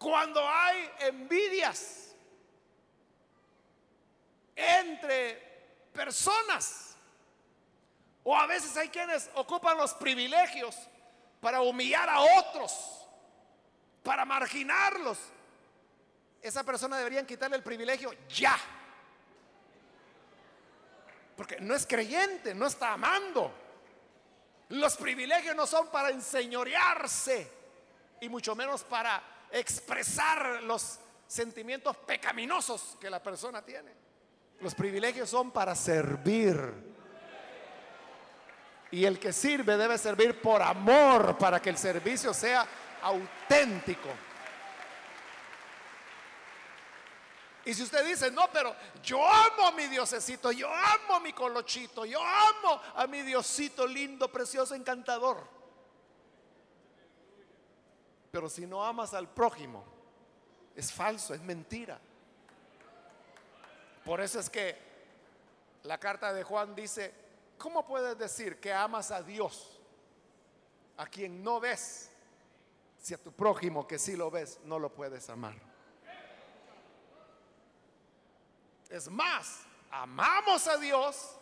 [0.00, 2.14] cuando hay envidias
[4.56, 6.96] entre personas,
[8.24, 10.74] o a veces hay quienes ocupan los privilegios
[11.40, 13.06] para humillar a otros,
[14.02, 15.18] para marginarlos,
[16.42, 18.56] esa persona deberían quitarle el privilegio ya.
[21.36, 23.52] Porque no es creyente, no está amando.
[24.70, 27.50] Los privilegios no son para enseñorearse
[28.20, 33.92] y mucho menos para expresar los sentimientos pecaminosos que la persona tiene.
[34.60, 36.90] Los privilegios son para servir.
[38.92, 42.66] Y el que sirve debe servir por amor para que el servicio sea
[43.02, 44.08] auténtico.
[47.64, 51.32] Y si usted dice, no, pero yo amo a mi diosecito, yo amo a mi
[51.32, 55.46] colochito, yo amo a mi diosito lindo, precioso, encantador.
[58.30, 59.84] Pero si no amas al prójimo,
[60.74, 62.00] es falso, es mentira.
[64.04, 64.78] Por eso es que
[65.82, 67.12] la carta de Juan dice,
[67.58, 69.78] ¿cómo puedes decir que amas a Dios
[70.96, 72.10] a quien no ves?
[72.98, 75.69] Si a tu prójimo que sí lo ves, no lo puedes amar.
[78.90, 79.60] Es más,
[79.90, 81.36] amamos a Dios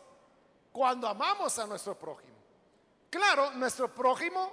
[0.70, 2.36] cuando amamos a nuestro prójimo.
[3.10, 4.52] Claro, nuestro prójimo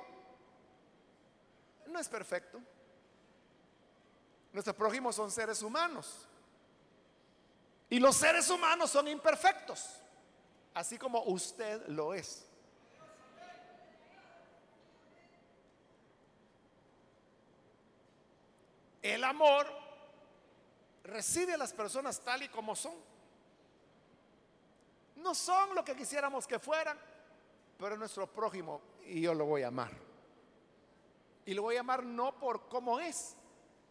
[1.88, 2.62] no es perfecto.
[4.54, 6.26] Nuestros prójimos son seres humanos.
[7.90, 10.02] Y los seres humanos son imperfectos,
[10.74, 12.48] así como usted lo es.
[19.02, 19.85] El amor
[21.06, 22.96] recibe a las personas tal y como son.
[25.18, 27.00] No son lo que quisiéramos que fueran,
[27.78, 29.92] pero es nuestro prójimo y yo lo voy a amar.
[31.46, 33.36] Y lo voy a amar no por cómo es,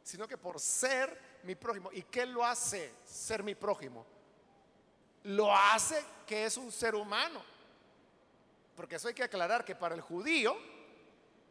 [0.03, 1.91] sino que por ser mi prójimo.
[1.93, 4.05] ¿Y qué lo hace ser mi prójimo?
[5.25, 7.43] Lo hace que es un ser humano.
[8.77, 10.57] Porque eso hay que aclarar que para el judío,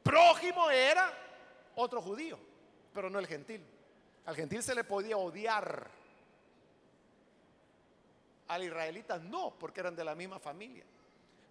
[0.03, 1.11] prójimo era
[1.75, 2.37] otro judío,
[2.93, 3.65] pero no el gentil.
[4.25, 5.89] Al gentil se le podía odiar.
[8.47, 10.85] Al israelita no, porque eran de la misma familia.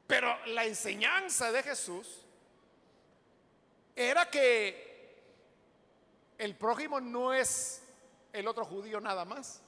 [0.06, 2.26] Pero la enseñanza de Jesús
[3.94, 4.92] era que
[6.38, 7.82] el prójimo no es
[8.32, 9.62] el otro judío nada más,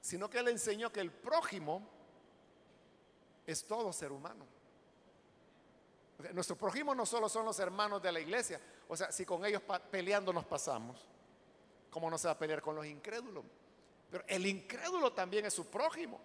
[0.00, 1.82] sino que él enseñó que el prójimo
[3.46, 4.46] es todo ser humano.
[6.32, 9.62] nuestro prójimo no solo son los hermanos de la iglesia, o sea, si con ellos
[9.90, 11.06] peleando nos pasamos,
[11.96, 13.42] ¿cómo no se va a pelear con los incrédulos?
[14.10, 16.20] Pero el incrédulo también es su prójimo.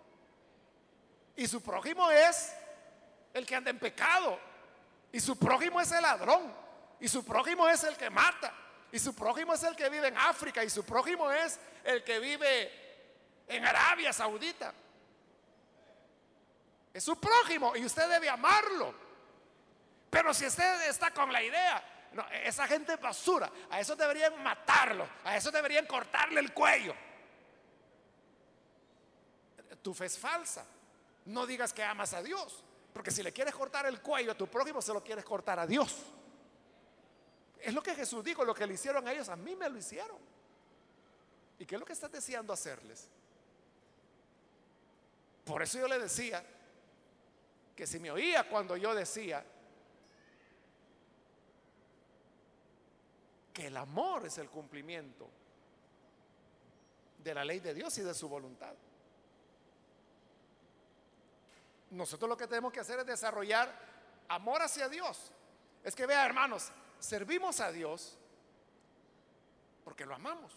[1.38, 2.52] Y su prójimo es
[3.34, 4.38] el que anda en pecado.
[5.14, 6.54] Y su prójimo es el ladrón.
[7.00, 8.54] Y su prójimo es el que mata.
[8.92, 10.62] Y su prójimo es el que vive en África.
[10.62, 12.70] Y su prójimo es el que vive
[13.48, 14.74] en Arabia Saudita.
[16.94, 18.94] Es su prójimo y usted debe amarlo.
[20.10, 21.82] Pero si usted está con la idea,
[22.14, 26.94] no, esa gente es basura, a eso deberían matarlo, a eso deberían cortarle el cuello.
[29.82, 30.66] Tu fe es falsa.
[31.26, 34.48] No digas que amas a Dios, porque si le quieres cortar el cuello a tu
[34.48, 35.96] prójimo, se lo quieres cortar a Dios.
[37.60, 39.78] Es lo que Jesús dijo, lo que le hicieron a ellos, a mí me lo
[39.78, 40.18] hicieron.
[41.60, 43.08] ¿Y qué es lo que estás deseando hacerles?
[45.46, 46.44] Por eso yo le decía
[47.76, 49.46] que si me oía cuando yo decía
[53.62, 55.30] el amor es el cumplimiento
[57.20, 58.74] de la ley de Dios y de su voluntad.
[61.92, 63.74] Nosotros lo que tenemos que hacer es desarrollar
[64.30, 65.32] amor hacia Dios.
[65.84, 68.18] Es que vea, hermanos, servimos a Dios
[69.84, 70.54] porque lo amamos.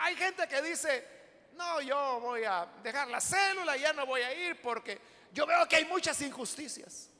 [0.00, 1.06] Hay gente que dice,
[1.54, 5.00] no, yo voy a dejar la célula, ya no voy a ir porque
[5.32, 7.10] yo veo que hay muchas injusticias.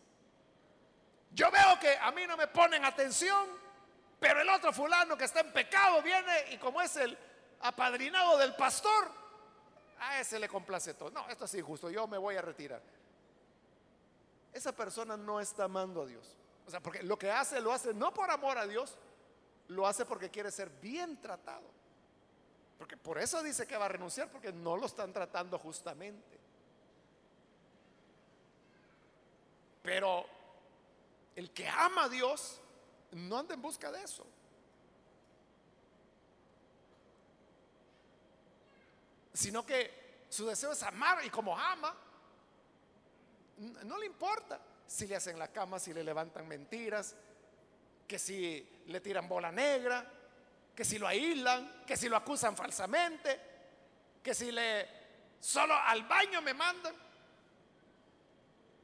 [1.32, 3.46] Yo veo que a mí no me ponen atención,
[4.18, 7.16] pero el otro fulano que está en pecado viene y como es el
[7.60, 9.10] apadrinado del pastor,
[9.98, 11.10] a ese le complace todo.
[11.10, 12.82] No, esto es injusto, yo me voy a retirar.
[14.52, 16.36] Esa persona no está amando a Dios.
[16.66, 18.96] O sea, porque lo que hace lo hace no por amor a Dios,
[19.68, 21.70] lo hace porque quiere ser bien tratado.
[22.78, 26.38] Porque por eso dice que va a renunciar, porque no lo están tratando justamente.
[29.82, 30.26] Pero
[31.36, 32.60] el que ama a Dios
[33.16, 34.26] no anda en busca de eso.
[39.32, 41.94] Sino que su deseo es amar y como ama,
[43.84, 47.16] no le importa si le hacen la cama, si le levantan mentiras,
[48.06, 50.04] que si le tiran bola negra,
[50.74, 53.40] que si lo aíslan, que si lo acusan falsamente,
[54.22, 54.88] que si le
[55.40, 56.94] solo al baño me mandan,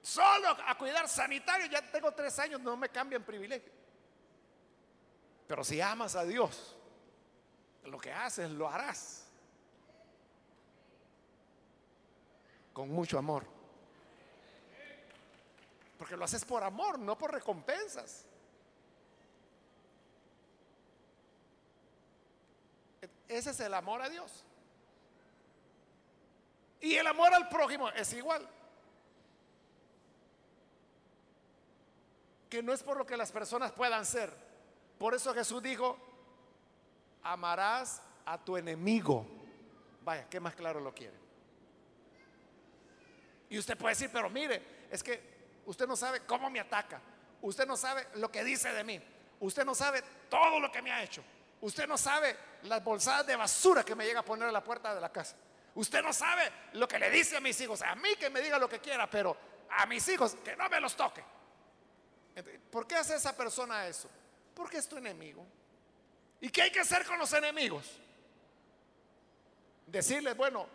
[0.01, 3.82] solo a cuidar sanitario, ya tengo tres años, no me cambian privilegio.
[5.53, 6.74] Pero si amas a Dios,
[7.84, 9.26] lo que haces lo harás
[12.72, 13.44] con mucho amor.
[15.98, 18.24] Porque lo haces por amor, no por recompensas.
[23.28, 24.46] Ese es el amor a Dios.
[26.80, 28.48] Y el amor al prójimo es igual.
[32.48, 34.41] Que no es por lo que las personas puedan ser.
[35.03, 35.98] Por eso Jesús dijo,
[37.24, 39.26] amarás a tu enemigo.
[40.05, 41.16] Vaya, ¿qué más claro lo quiere?
[43.50, 45.32] Y usted puede decir, pero mire, es que
[45.66, 47.00] Usted no sabe cómo me ataca.
[47.40, 49.00] Usted no sabe lo que dice de mí.
[49.40, 51.24] Usted no sabe todo lo que me ha hecho.
[51.62, 54.94] Usted no sabe las bolsadas de basura que me llega a poner a la puerta
[54.94, 55.34] de la casa.
[55.74, 57.82] Usted no sabe lo que le dice a mis hijos.
[57.82, 59.36] A mí que me diga lo que quiera, pero
[59.68, 61.24] a mis hijos que no me los toque.
[62.70, 64.09] ¿Por qué hace esa persona eso?
[64.55, 65.44] Porque es tu enemigo.
[66.40, 67.98] ¿Y qué hay que hacer con los enemigos?
[69.86, 70.66] Decirles, bueno,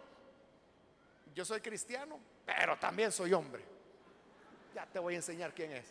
[1.33, 3.63] yo soy cristiano, pero también soy hombre.
[4.73, 5.85] Ya te voy a enseñar quién es.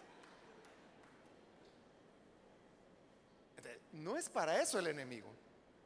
[3.92, 5.28] No es para eso el enemigo.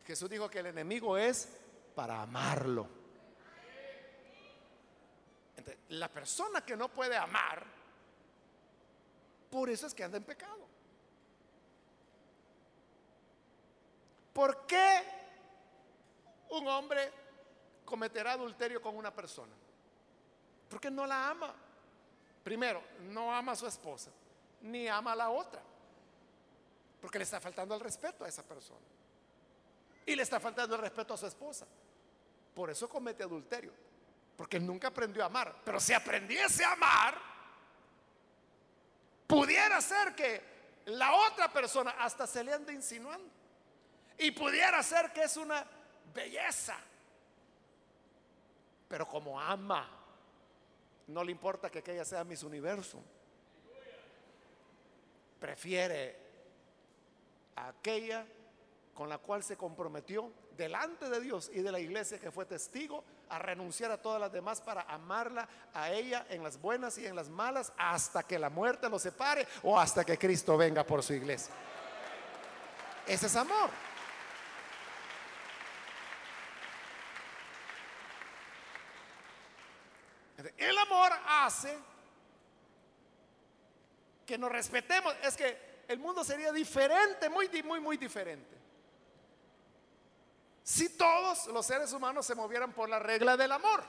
[0.06, 1.48] Jesús dijo que el enemigo es
[1.94, 3.00] para amarlo.
[5.90, 7.64] la persona que no puede amar,
[9.50, 10.66] por eso es que anda en pecado.
[14.32, 15.02] ¿Por qué
[16.50, 17.12] un hombre
[17.84, 19.52] cometerá adulterio con una persona?
[20.68, 21.54] Porque no la ama.
[22.42, 24.10] Primero, no ama a su esposa,
[24.62, 25.60] ni ama a la otra,
[27.00, 28.80] porque le está faltando el respeto a esa persona.
[30.06, 31.66] Y le está faltando el respeto a su esposa.
[32.54, 33.72] Por eso comete adulterio,
[34.36, 35.54] porque nunca aprendió a amar.
[35.64, 37.18] Pero si aprendiese a amar,
[39.26, 40.42] pudiera ser que
[40.86, 43.39] la otra persona hasta se le ande insinuando.
[44.20, 45.66] Y pudiera ser que es una
[46.12, 46.76] belleza.
[48.86, 49.88] Pero como ama,
[51.06, 53.02] no le importa que aquella sea mis universo.
[55.40, 56.18] Prefiere
[57.56, 58.26] a aquella
[58.92, 63.02] con la cual se comprometió delante de Dios y de la iglesia que fue testigo
[63.30, 67.16] a renunciar a todas las demás para amarla a ella en las buenas y en
[67.16, 71.14] las malas hasta que la muerte lo separe o hasta que Cristo venga por su
[71.14, 71.54] iglesia.
[73.06, 73.70] Ese es amor.
[80.56, 81.76] El amor hace
[84.26, 85.14] que nos respetemos.
[85.22, 88.56] Es que el mundo sería diferente, muy, muy, muy diferente.
[90.62, 93.82] Si todos los seres humanos se movieran por la regla del amor.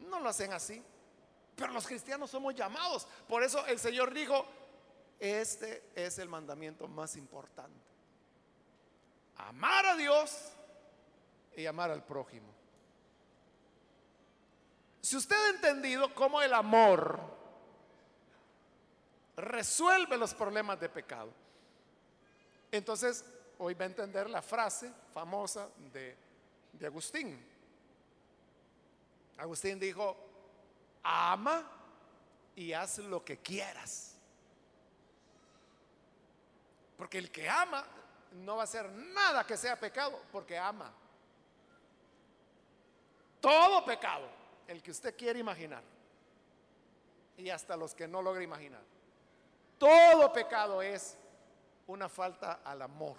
[0.00, 0.82] No lo hacen así.
[1.54, 3.06] Pero los cristianos somos llamados.
[3.28, 4.46] Por eso el Señor dijo,
[5.20, 7.86] este es el mandamiento más importante.
[9.36, 10.52] Amar a Dios
[11.56, 12.59] y amar al prójimo.
[15.10, 17.18] Si usted ha entendido cómo el amor
[19.34, 21.32] resuelve los problemas de pecado,
[22.70, 23.24] entonces
[23.58, 26.16] hoy va a entender la frase famosa de,
[26.86, 27.44] Agustín.
[29.36, 30.16] Agustín dijo,
[31.02, 31.68] ama
[32.54, 34.16] y haz lo que quieras.
[36.96, 37.84] Porque el que ama
[38.44, 40.94] no va a hacer nada que sea pecado, porque ama.
[43.40, 44.38] Todo pecado
[44.70, 45.82] el que usted quiere imaginar
[47.36, 48.82] y hasta los que no logra imaginar.
[49.78, 51.16] Todo pecado es
[51.88, 53.16] una falta al amor.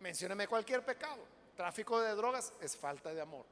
[0.00, 1.22] Mencióneme cualquier pecado.
[1.56, 3.46] Tráfico de drogas es falta de amor.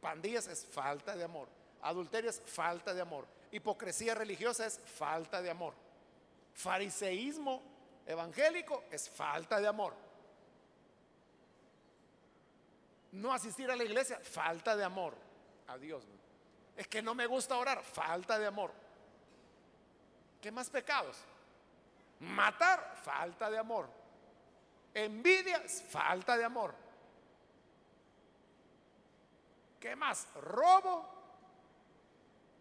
[0.00, 1.46] Pandillas es falta de amor.
[1.82, 3.26] Adulterio es falta de amor.
[3.52, 5.74] Hipocresía religiosa es falta de amor.
[6.52, 7.62] Fariseísmo
[8.06, 9.94] evangélico es falta de amor.
[13.12, 15.14] No asistir a la iglesia, falta de amor
[15.68, 16.02] a Dios.
[16.76, 18.72] Es que no me gusta orar, falta de amor.
[20.40, 21.16] ¿Qué más pecados?
[22.20, 23.88] Matar, falta de amor.
[24.94, 26.74] Envidia, falta de amor.
[29.78, 30.26] ¿Qué más?
[30.34, 31.08] Robo,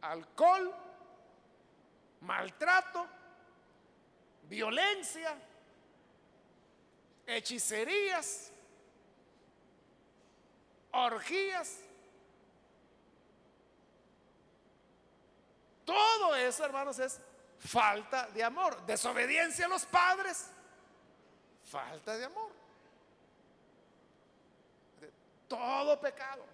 [0.01, 0.73] alcohol,
[2.21, 3.07] maltrato,
[4.43, 5.35] violencia,
[7.25, 8.51] hechicerías,
[10.91, 11.79] orgías.
[15.85, 17.19] Todo eso, hermanos, es
[17.59, 18.85] falta de amor.
[18.85, 20.47] Desobediencia a los padres,
[21.65, 22.51] falta de amor.
[25.47, 26.45] Todo pecado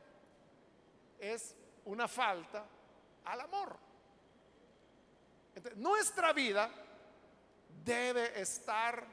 [1.19, 2.65] es una falta
[3.25, 3.77] al amor.
[5.75, 6.69] nuestra vida
[7.83, 9.03] debe estar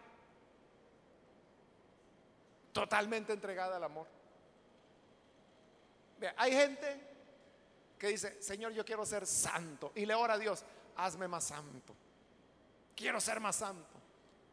[2.73, 4.14] totalmente entregada al amor.
[6.37, 7.15] Hay gente
[7.99, 9.93] que dice, Señor, yo quiero ser santo.
[9.95, 10.65] Y le ora a Dios,
[10.97, 11.95] hazme más santo.
[12.95, 13.99] Quiero ser más santo.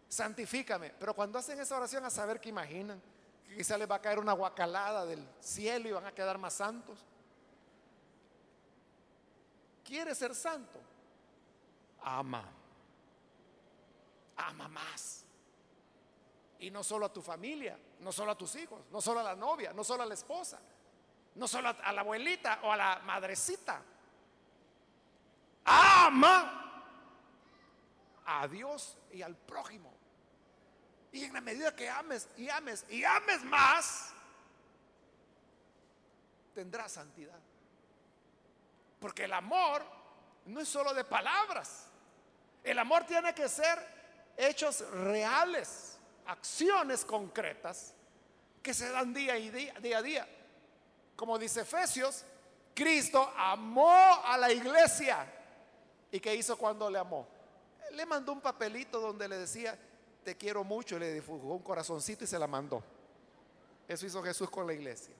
[0.07, 0.91] Santifícame.
[0.99, 3.01] Pero cuando hacen esa oración, a saber que imaginan,
[3.47, 6.53] que quizá les va a caer una guacalada del cielo y van a quedar más
[6.53, 7.05] santos.
[9.83, 10.79] ¿Quiere ser santo?
[12.01, 12.45] Ama.
[14.37, 15.25] Ama más.
[16.59, 19.35] Y no solo a tu familia, no solo a tus hijos, no solo a la
[19.35, 20.59] novia, no solo a la esposa,
[21.35, 23.81] no solo a la abuelita o a la madrecita.
[25.65, 26.61] Ama
[28.25, 29.93] a Dios y al prójimo.
[31.11, 34.13] Y en la medida que ames y ames y ames más,
[36.53, 37.39] tendrás santidad.
[38.99, 39.85] Porque el amor
[40.45, 41.87] no es solo de palabras.
[42.63, 43.79] El amor tiene que ser
[44.37, 47.93] hechos reales, acciones concretas
[48.61, 50.27] que se dan día, y día, día a día.
[51.21, 52.23] Como dice Efesios,
[52.73, 53.93] Cristo amó
[54.25, 55.31] a la iglesia.
[56.11, 57.27] ¿Y qué hizo cuando le amó?
[57.91, 59.77] Le mandó un papelito donde le decía,
[60.23, 62.83] te quiero mucho, le dibujó un corazoncito y se la mandó.
[63.87, 65.13] Eso hizo Jesús con la iglesia.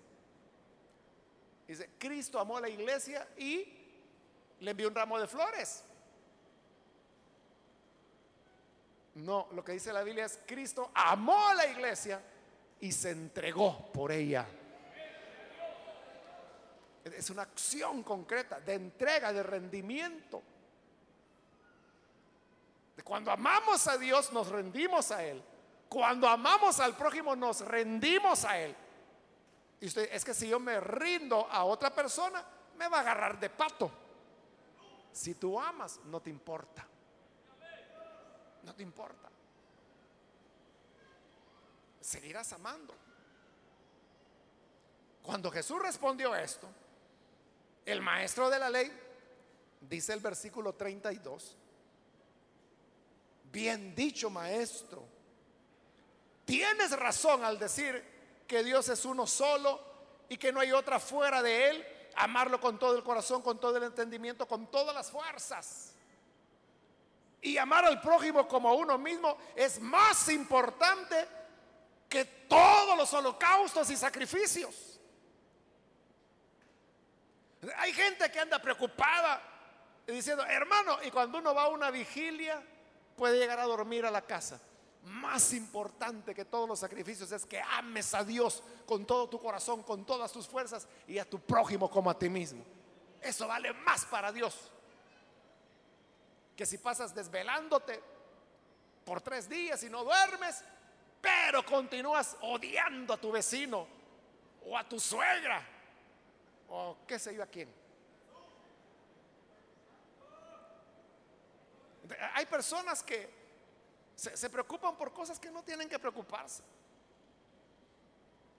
[1.68, 3.72] Dice, Cristo amó a la iglesia y
[4.60, 5.84] le envió un ramo de flores.
[9.14, 12.20] No, lo que dice la Biblia es, Cristo amó a la iglesia
[12.80, 14.48] y se entregó por ella.
[17.04, 20.42] Es una acción concreta de entrega, de rendimiento.
[23.04, 25.44] Cuando amamos a Dios nos rendimos a Él.
[25.90, 28.76] Cuando amamos al prójimo nos rendimos a Él.
[29.80, 32.46] Y usted, es que si yo me rindo a otra persona,
[32.78, 33.92] me va a agarrar de pato.
[35.12, 36.88] Si tú amas, no te importa.
[38.64, 39.30] No te importa.
[42.00, 42.94] Seguirás amando.
[45.24, 46.68] Cuando Jesús respondió esto,
[47.86, 48.92] el maestro de la ley,
[49.82, 51.58] dice el versículo 32,
[53.52, 55.04] bien dicho maestro,
[56.46, 58.04] tienes razón al decir
[58.48, 59.80] que Dios es uno solo
[60.30, 63.78] y que no hay otra fuera de Él, amarlo con todo el corazón, con todo
[63.78, 65.94] el entendimiento, con todas las fuerzas.
[67.42, 71.28] Y amar al prójimo como a uno mismo es más importante
[72.08, 74.91] que todos los holocaustos y sacrificios.
[77.78, 79.42] Hay gente que anda preocupada
[80.08, 82.62] diciendo, hermano, y cuando uno va a una vigilia
[83.16, 84.60] puede llegar a dormir a la casa
[85.04, 89.82] más importante que todos los sacrificios es que ames a Dios con todo tu corazón,
[89.84, 92.64] con todas tus fuerzas y a tu prójimo como a ti mismo.
[93.22, 94.72] Eso vale más para Dios
[96.56, 98.02] que si pasas desvelándote
[99.04, 100.64] por tres días y no duermes,
[101.20, 103.88] pero continúas odiando a tu vecino
[104.66, 105.68] o a tu suegra
[106.72, 107.72] o qué sé yo a quién.
[112.34, 113.30] Hay personas que
[114.16, 116.64] se, preocupan por cosas que no tienen que preocuparse.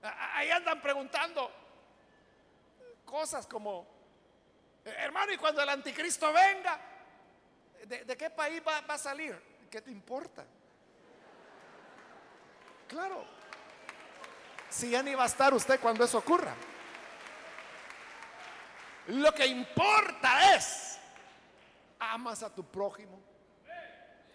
[0.03, 1.51] Ahí andan preguntando
[3.05, 3.87] cosas como,
[4.85, 6.81] hermano, y cuando el anticristo venga,
[7.87, 9.41] ¿de, qué país va, va, a salir?
[9.71, 10.45] ¿Qué te importa?
[12.89, 13.25] Claro,
[14.69, 16.55] si ya ni va a estar usted cuando eso ocurra.
[19.09, 20.99] Lo que importa es,
[21.99, 23.21] amas a tu prójimo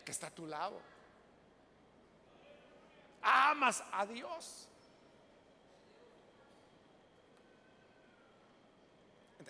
[0.04, 0.80] que está a tu lado
[3.28, 4.68] amas a Dios.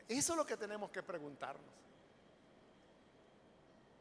[0.07, 1.65] Eso es lo que tenemos que preguntarnos.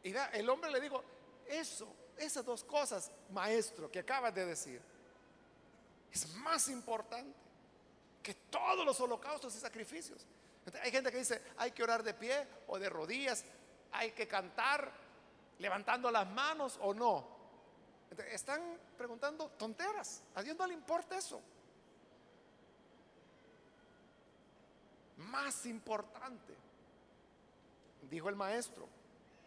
[0.03, 1.03] Y el hombre le dijo,
[1.47, 4.81] eso, esas dos cosas, maestro, que acabas de decir,
[6.13, 7.37] es más importante
[8.23, 10.25] que todos los holocaustos y sacrificios.
[10.83, 13.45] Hay gente que dice, hay que orar de pie o de rodillas,
[13.93, 14.91] hay que cantar,
[15.59, 17.37] levantando las manos o no.
[18.31, 20.23] están preguntando tonteras.
[20.35, 21.41] A Dios no le importa eso.
[25.19, 26.55] Más importante,
[28.03, 28.87] dijo el maestro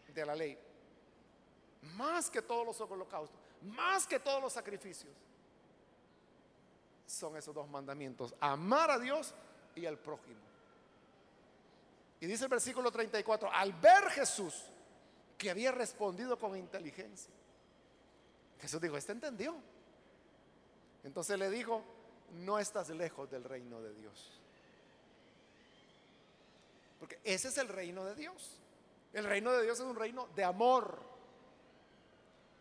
[0.08, 0.58] de la ley,
[1.82, 5.12] más que todos los holocaustos, más que todos los sacrificios,
[7.06, 9.34] son esos dos mandamientos, amar a Dios
[9.74, 10.49] y al prójimo.
[12.20, 14.54] Y dice el versículo 34, al ver Jesús
[15.38, 17.32] que había respondido con inteligencia,
[18.60, 19.56] Jesús dijo, este entendió.
[21.02, 21.82] Entonces le dijo,
[22.44, 24.38] no estás lejos del reino de Dios.
[26.98, 28.58] Porque ese es el reino de Dios.
[29.14, 31.02] El reino de Dios es un reino de amor.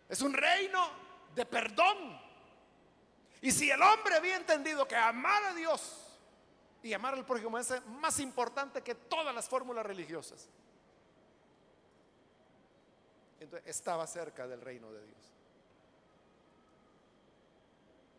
[0.08, 0.90] Es un reino
[1.36, 2.18] de perdón.
[3.42, 5.99] Y si el hombre había entendido que amar a Dios
[6.82, 10.48] y amar al prójimo es más importante que todas las fórmulas religiosas,
[13.40, 15.18] entonces estaba cerca del reino de Dios.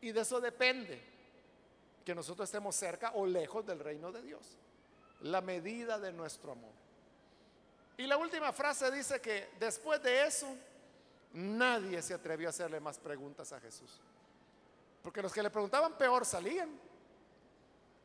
[0.02, 1.00] Y de eso depende
[2.04, 4.56] que nosotros estemos cerca o lejos del reino de Dios.
[5.20, 6.72] La medida de nuestro amor.
[7.98, 10.46] Y la última frase dice que después de eso,
[11.34, 14.00] nadie se atrevió a hacerle más preguntas a Jesús.
[15.02, 16.70] Porque los que le preguntaban peor salían.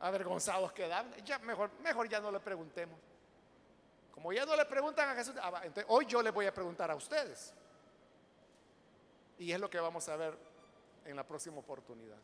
[0.00, 1.12] Avergonzados quedaban.
[1.24, 2.98] Ya mejor, mejor ya no le preguntemos.
[4.12, 6.90] Como ya no le preguntan a Jesús, ah, entonces hoy yo le voy a preguntar
[6.90, 7.52] a ustedes.
[9.38, 10.38] Y es lo que vamos a ver
[11.04, 12.16] en la próxima oportunidad.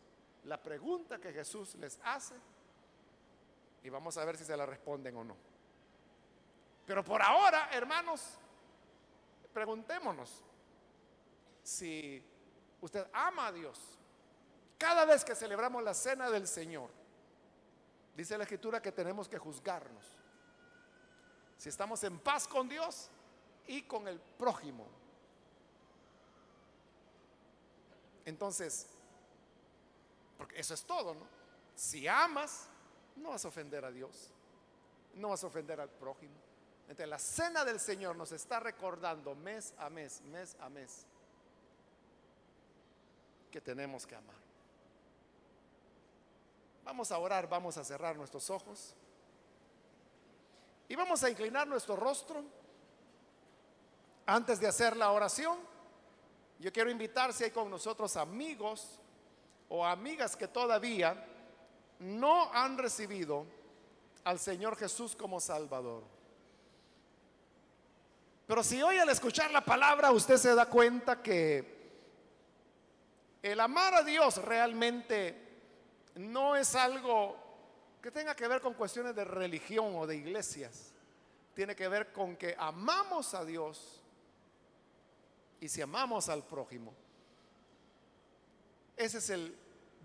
[0.45, 2.35] La pregunta que Jesús les hace
[3.83, 5.37] y vamos a ver si se la responden o no.
[6.87, 8.39] Pero por ahora, hermanos,
[9.53, 10.43] preguntémonos
[11.63, 12.25] si
[12.81, 13.99] usted ama a Dios.
[14.79, 16.91] Cada vez que celebramos la cena del Señor,
[18.17, 20.05] dice la Escritura que tenemos que juzgarnos.
[21.57, 23.09] Si estamos en paz con Dios
[23.67, 24.87] y con el prójimo.
[28.25, 28.87] Entonces,
[30.37, 31.27] porque eso es todo, ¿no?
[31.75, 32.69] Si amas,
[33.17, 34.31] no vas a ofender a Dios,
[35.15, 36.35] no vas a ofender al prójimo.
[36.83, 41.07] Entonces la cena del Señor nos está recordando mes a mes, mes a mes,
[43.51, 44.42] que tenemos que amar.
[46.85, 48.95] Vamos a orar, vamos a cerrar nuestros ojos
[50.89, 52.45] y vamos a inclinar nuestro rostro.
[54.27, 55.59] Antes de hacer la oración,
[56.59, 58.99] yo quiero invitar si hay con nosotros amigos
[59.69, 61.27] o amigas que todavía
[61.99, 63.47] no han recibido
[64.25, 66.03] al Señor Jesús como Salvador.
[68.47, 71.81] Pero si hoy al escuchar la palabra usted se da cuenta que
[73.43, 75.42] el amar a Dios realmente
[76.17, 77.37] no es algo
[78.01, 80.93] que tenga que ver con cuestiones de religión o de iglesias.
[81.55, 84.03] Tiene que ver con que amamos a Dios
[85.61, 86.93] y si amamos al prójimo.
[88.97, 89.57] Ese es el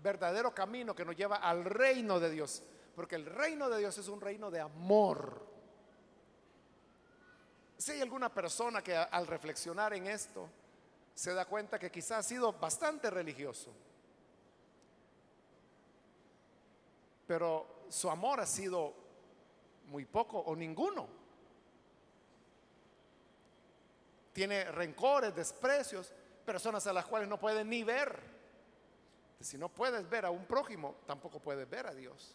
[0.02, 2.62] verdadero camino que nos lleva al reino de Dios.
[2.94, 5.46] Porque el reino de Dios es un reino de amor.
[7.76, 10.48] Si hay alguna persona que al reflexionar en esto
[11.14, 13.72] se da cuenta que quizás ha sido bastante religioso,
[17.28, 18.94] pero su amor ha sido
[19.88, 21.06] muy poco o ninguno.
[24.32, 26.10] Tiene rencores, desprecios,
[26.46, 28.18] personas a las cuales no puede ni ver.
[29.40, 32.34] Si no puedes ver a un prójimo, tampoco puedes ver a Dios.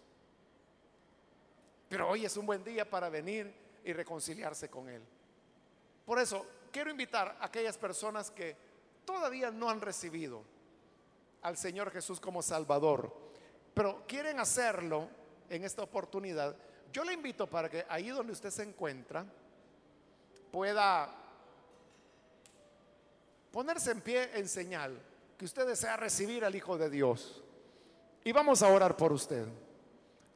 [1.89, 3.51] Pero hoy es un buen día para venir
[3.83, 5.01] y reconciliarse con Él.
[6.05, 8.55] Por eso, quiero invitar a aquellas personas que
[9.05, 10.43] todavía no han recibido
[11.41, 13.32] al Señor Jesús como Salvador,
[13.73, 15.09] pero quieren hacerlo
[15.49, 16.55] en esta oportunidad.
[16.91, 19.25] Yo le invito para que ahí donde usted se encuentra
[20.51, 21.09] pueda
[23.51, 24.99] ponerse en pie en señal
[25.37, 27.43] que usted desea recibir al Hijo de Dios.
[28.23, 29.45] Y vamos a orar por usted.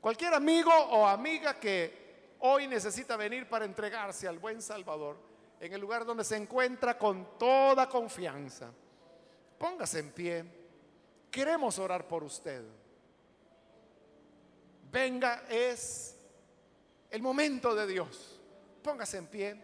[0.02, 5.18] Cualquier amigo o amiga que hoy necesita venir para entregarse al buen Salvador,
[5.60, 8.72] en el lugar donde se encuentra con toda confianza,
[9.58, 10.46] póngase en pie.
[11.32, 12.64] Queremos orar por usted.
[14.92, 16.18] Venga, es
[17.10, 18.40] el momento de Dios.
[18.82, 19.64] Póngase en pie.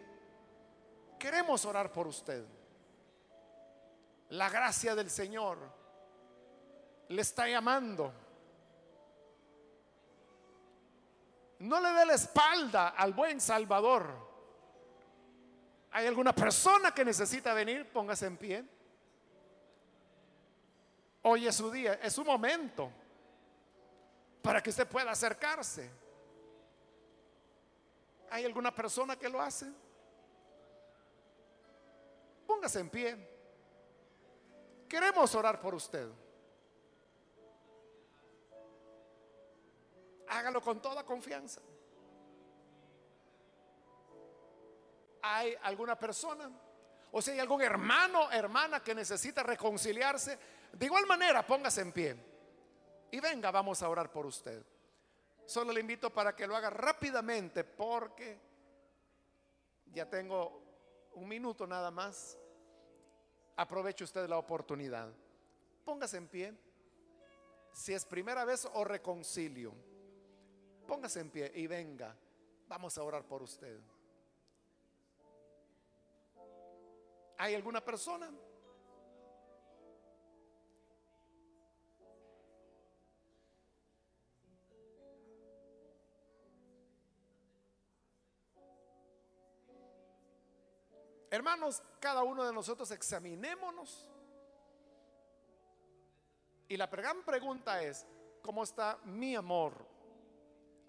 [1.18, 2.44] Queremos orar por usted.
[4.30, 5.58] La gracia del Señor
[7.08, 8.12] le está llamando.
[11.60, 14.06] No le dé la espalda al buen Salvador.
[15.92, 17.90] ¿Hay alguna persona que necesita venir?
[17.90, 18.64] Póngase en pie.
[21.22, 22.90] Hoy es su día, es su momento
[24.44, 25.90] para que usted pueda acercarse.
[28.30, 29.72] ¿Hay alguna persona que lo hace?
[32.46, 33.28] Póngase en pie.
[34.86, 36.06] Queremos orar por usted.
[40.28, 41.62] Hágalo con toda confianza.
[45.22, 46.50] ¿Hay alguna persona?
[47.12, 50.38] O si hay algún hermano, hermana que necesita reconciliarse,
[50.70, 52.33] de igual manera póngase en pie.
[53.14, 54.60] Y venga, vamos a orar por usted.
[55.46, 58.40] Solo le invito para que lo haga rápidamente porque
[59.92, 60.60] ya tengo
[61.12, 62.36] un minuto nada más.
[63.54, 65.12] Aproveche usted la oportunidad.
[65.84, 66.54] Póngase en pie.
[67.72, 69.72] Si es primera vez o reconcilio,
[70.84, 72.16] póngase en pie y venga.
[72.66, 73.78] Vamos a orar por usted.
[77.38, 78.28] ¿Hay alguna persona?
[91.34, 94.08] Hermanos, cada uno de nosotros examinémonos.
[96.68, 98.06] Y la gran pregunta es,
[98.40, 99.72] ¿cómo está mi amor?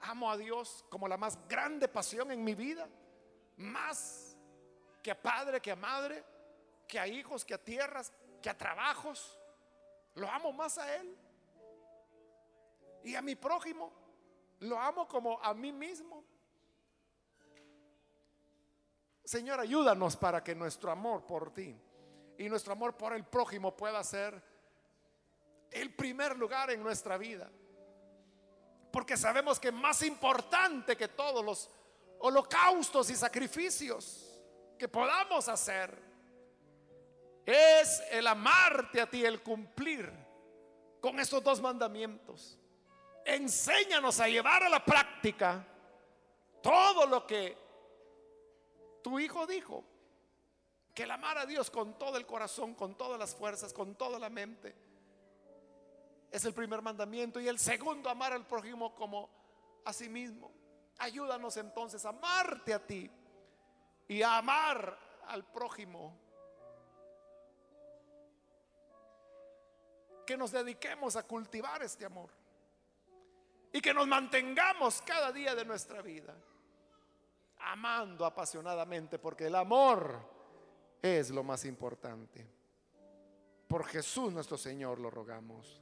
[0.01, 2.87] ¿Amo a Dios como la más grande pasión en mi vida?
[3.57, 4.37] ¿Más
[5.01, 6.23] que a padre, que a madre,
[6.87, 9.39] que a hijos, que a tierras, que a trabajos?
[10.13, 11.17] ¿Lo amo más a Él?
[13.03, 13.91] ¿Y a mi prójimo?
[14.59, 16.14] ¿Lo amo como a mí mismo?
[19.26, 21.76] Señor, ayúdanos para que nuestro amor por ti
[22.38, 24.39] y nuestro amor por el prójimo pueda ser
[25.71, 27.49] el primer lugar en nuestra vida.
[28.91, 31.69] Porque sabemos que más importante que todos los
[32.19, 34.39] holocaustos y sacrificios
[34.78, 35.97] que podamos hacer
[37.45, 40.11] es el amarte a ti, el cumplir
[41.01, 42.59] con estos dos mandamientos.
[43.26, 45.65] Enséñanos a llevar a la práctica
[46.61, 47.64] todo lo que
[49.05, 49.83] tu hijo dijo
[50.95, 54.17] que el amar a Dios con todo el corazón, con todas las fuerzas, con toda
[54.17, 54.73] la mente,
[56.31, 57.39] es el primer mandamiento.
[57.39, 59.29] Y el segundo, amar al prójimo como
[59.85, 60.51] a sí mismo.
[60.97, 63.07] Ayúdanos entonces a amarte a ti
[64.07, 64.97] y a amar
[65.27, 66.17] al prójimo.
[70.25, 72.31] Que nos dediquemos a cultivar este amor
[73.71, 76.35] y que nos mantengamos cada día de nuestra vida
[77.66, 80.20] amando apasionadamente, porque el amor
[81.01, 82.45] es lo más importante.
[83.68, 85.82] Por Jesús nuestro Señor lo rogamos.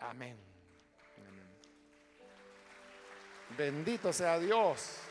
[0.00, 0.38] Amén.
[3.56, 5.07] Bendito sea Dios.